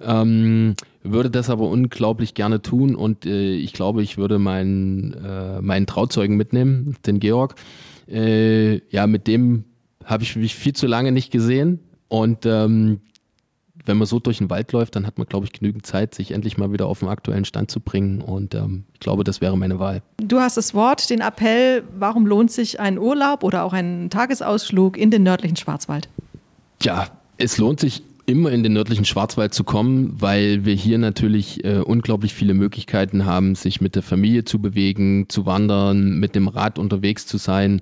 Ähm, 0.00 0.74
würde 1.04 1.30
das 1.30 1.48
aber 1.48 1.68
unglaublich 1.68 2.34
gerne 2.34 2.60
tun 2.60 2.96
und 2.96 3.24
äh, 3.24 3.54
ich 3.54 3.72
glaube, 3.72 4.02
ich 4.02 4.18
würde 4.18 4.40
meinen, 4.40 5.14
äh, 5.14 5.60
meinen 5.60 5.86
Trauzeugen 5.86 6.36
mitnehmen, 6.36 6.96
den 7.06 7.20
Georg. 7.20 7.54
Äh, 8.08 8.80
ja, 8.90 9.06
mit 9.06 9.28
dem 9.28 9.64
habe 10.04 10.24
ich 10.24 10.34
mich 10.34 10.56
viel 10.56 10.72
zu 10.72 10.88
lange 10.88 11.12
nicht 11.12 11.30
gesehen 11.30 11.78
und 12.12 12.44
ähm, 12.44 13.00
wenn 13.86 13.96
man 13.96 14.06
so 14.06 14.18
durch 14.18 14.36
den 14.36 14.50
Wald 14.50 14.70
läuft, 14.72 14.96
dann 14.96 15.06
hat 15.06 15.16
man, 15.16 15.26
glaube 15.26 15.46
ich, 15.46 15.52
genügend 15.52 15.86
Zeit, 15.86 16.14
sich 16.14 16.32
endlich 16.32 16.58
mal 16.58 16.70
wieder 16.70 16.86
auf 16.86 16.98
den 16.98 17.08
aktuellen 17.08 17.46
Stand 17.46 17.70
zu 17.70 17.80
bringen. 17.80 18.20
Und 18.20 18.54
ähm, 18.54 18.84
ich 18.92 19.00
glaube, 19.00 19.24
das 19.24 19.40
wäre 19.40 19.56
meine 19.56 19.78
Wahl. 19.78 20.02
Du 20.18 20.38
hast 20.38 20.58
das 20.58 20.74
Wort, 20.74 21.08
den 21.08 21.22
Appell, 21.22 21.84
warum 21.98 22.26
lohnt 22.26 22.50
sich 22.50 22.78
ein 22.80 22.98
Urlaub 22.98 23.42
oder 23.42 23.64
auch 23.64 23.72
ein 23.72 24.10
Tagesausflug 24.10 24.98
in 24.98 25.10
den 25.10 25.22
nördlichen 25.22 25.56
Schwarzwald? 25.56 26.10
Ja, 26.82 27.06
es 27.38 27.56
lohnt 27.56 27.80
sich 27.80 28.02
immer 28.26 28.50
in 28.50 28.62
den 28.62 28.74
nördlichen 28.74 29.06
Schwarzwald 29.06 29.54
zu 29.54 29.64
kommen, 29.64 30.20
weil 30.20 30.66
wir 30.66 30.74
hier 30.74 30.98
natürlich 30.98 31.64
äh, 31.64 31.78
unglaublich 31.78 32.34
viele 32.34 32.52
Möglichkeiten 32.52 33.24
haben, 33.24 33.54
sich 33.54 33.80
mit 33.80 33.94
der 33.94 34.02
Familie 34.02 34.44
zu 34.44 34.60
bewegen, 34.60 35.30
zu 35.30 35.46
wandern, 35.46 36.20
mit 36.20 36.34
dem 36.34 36.48
Rad 36.48 36.78
unterwegs 36.78 37.26
zu 37.26 37.38
sein. 37.38 37.80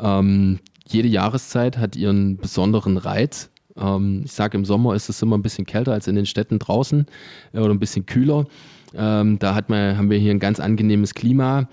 Ähm, 0.00 0.58
jede 0.84 1.06
Jahreszeit 1.06 1.78
hat 1.78 1.94
ihren 1.94 2.38
besonderen 2.38 2.96
Reiz. 2.96 3.50
Ähm, 3.80 4.22
ich 4.24 4.32
sage, 4.32 4.56
im 4.56 4.64
Sommer 4.64 4.94
ist 4.94 5.08
es 5.08 5.22
immer 5.22 5.36
ein 5.36 5.42
bisschen 5.42 5.66
kälter 5.66 5.92
als 5.92 6.06
in 6.06 6.16
den 6.16 6.26
Städten 6.26 6.58
draußen 6.58 7.06
äh, 7.52 7.58
oder 7.58 7.72
ein 7.72 7.80
bisschen 7.80 8.06
kühler. 8.06 8.46
Ähm, 8.94 9.38
da 9.38 9.54
hat 9.54 9.68
man, 9.68 9.96
haben 9.96 10.10
wir 10.10 10.18
hier 10.18 10.32
ein 10.32 10.38
ganz 10.38 10.60
angenehmes 10.60 11.14
Klima. 11.14 11.68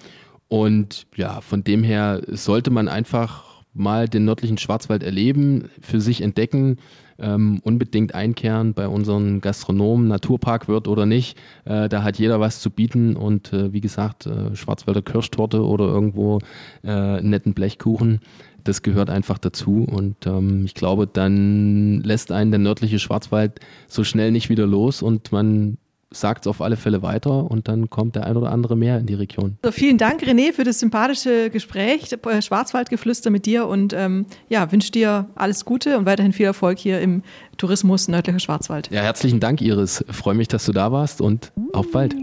Und 0.48 1.08
ja, 1.16 1.42
von 1.42 1.64
dem 1.64 1.84
her 1.84 2.22
sollte 2.28 2.72
man 2.72 2.88
einfach 2.88 3.64
mal 3.74 4.08
den 4.08 4.26
nördlichen 4.26 4.58
Schwarzwald 4.58 5.04
erleben, 5.04 5.70
für 5.82 6.00
sich 6.00 6.22
entdecken, 6.22 6.78
ähm, 7.20 7.60
unbedingt 7.64 8.16
einkehren 8.16 8.74
bei 8.74 8.88
unseren 8.88 9.42
Gastronomen, 9.42 10.08
Naturpark 10.08 10.68
wird 10.68 10.88
oder 10.88 11.06
nicht. 11.06 11.38
Äh, 11.66 11.90
da 11.90 12.04
hat 12.04 12.20
jeder 12.20 12.40
was 12.40 12.60
zu 12.60 12.70
bieten 12.70 13.16
und 13.16 13.54
äh, 13.54 13.74
wie 13.74 13.82
gesagt, 13.82 14.26
äh, 14.26 14.56
Schwarzwälder 14.56 15.02
Kirschtorte 15.02 15.66
oder 15.66 15.86
irgendwo 15.86 16.40
äh, 16.84 17.22
netten 17.22 17.54
Blechkuchen 17.54 18.20
das 18.66 18.82
gehört 18.82 19.10
einfach 19.10 19.38
dazu. 19.38 19.86
Und 19.90 20.26
ähm, 20.26 20.66
ich 20.66 20.74
glaube, 20.74 21.08
dann 21.08 22.02
lässt 22.02 22.32
einen 22.32 22.52
der 22.52 22.60
nördliche 22.60 23.00
Schwarzwald 23.00 23.60
so 23.88 24.04
schnell 24.04 24.32
nicht 24.32 24.50
wieder 24.50 24.66
los 24.68 25.02
und 25.02 25.32
man 25.32 25.78
sagt 26.12 26.46
es 26.46 26.50
auf 26.50 26.62
alle 26.62 26.78
Fälle 26.78 27.02
weiter 27.02 27.50
und 27.50 27.68
dann 27.68 27.90
kommt 27.90 28.16
der 28.16 28.26
ein 28.26 28.38
oder 28.38 28.52
andere 28.52 28.76
mehr 28.76 28.98
in 29.00 29.06
die 29.06 29.14
Region. 29.14 29.58
So, 29.64 29.72
vielen 29.72 29.98
Dank, 29.98 30.24
René, 30.24 30.54
für 30.54 30.64
das 30.64 30.80
sympathische 30.80 31.50
Gespräch, 31.50 32.12
äh, 32.12 32.42
Schwarzwaldgeflüster 32.42 33.30
mit 33.30 33.46
dir 33.46 33.68
und 33.68 33.94
ähm, 33.94 34.26
ja, 34.50 34.72
wünsche 34.72 34.92
dir 34.92 35.28
alles 35.36 35.66
Gute 35.66 35.98
und 35.98 36.06
weiterhin 36.06 36.34
viel 36.34 36.46
Erfolg 36.46 36.78
hier 36.78 37.02
im 37.02 37.24
Tourismus 37.58 38.08
nördlicher 38.08 38.40
Schwarzwald. 38.40 38.90
Ja, 38.92 39.02
herzlichen 39.02 39.40
Dank, 39.40 39.62
Iris. 39.62 40.04
freue 40.10 40.36
mich, 40.36 40.48
dass 40.48 40.66
du 40.66 40.72
da 40.72 40.92
warst 40.92 41.22
und 41.22 41.52
auf 41.74 41.92
bald. 41.92 42.16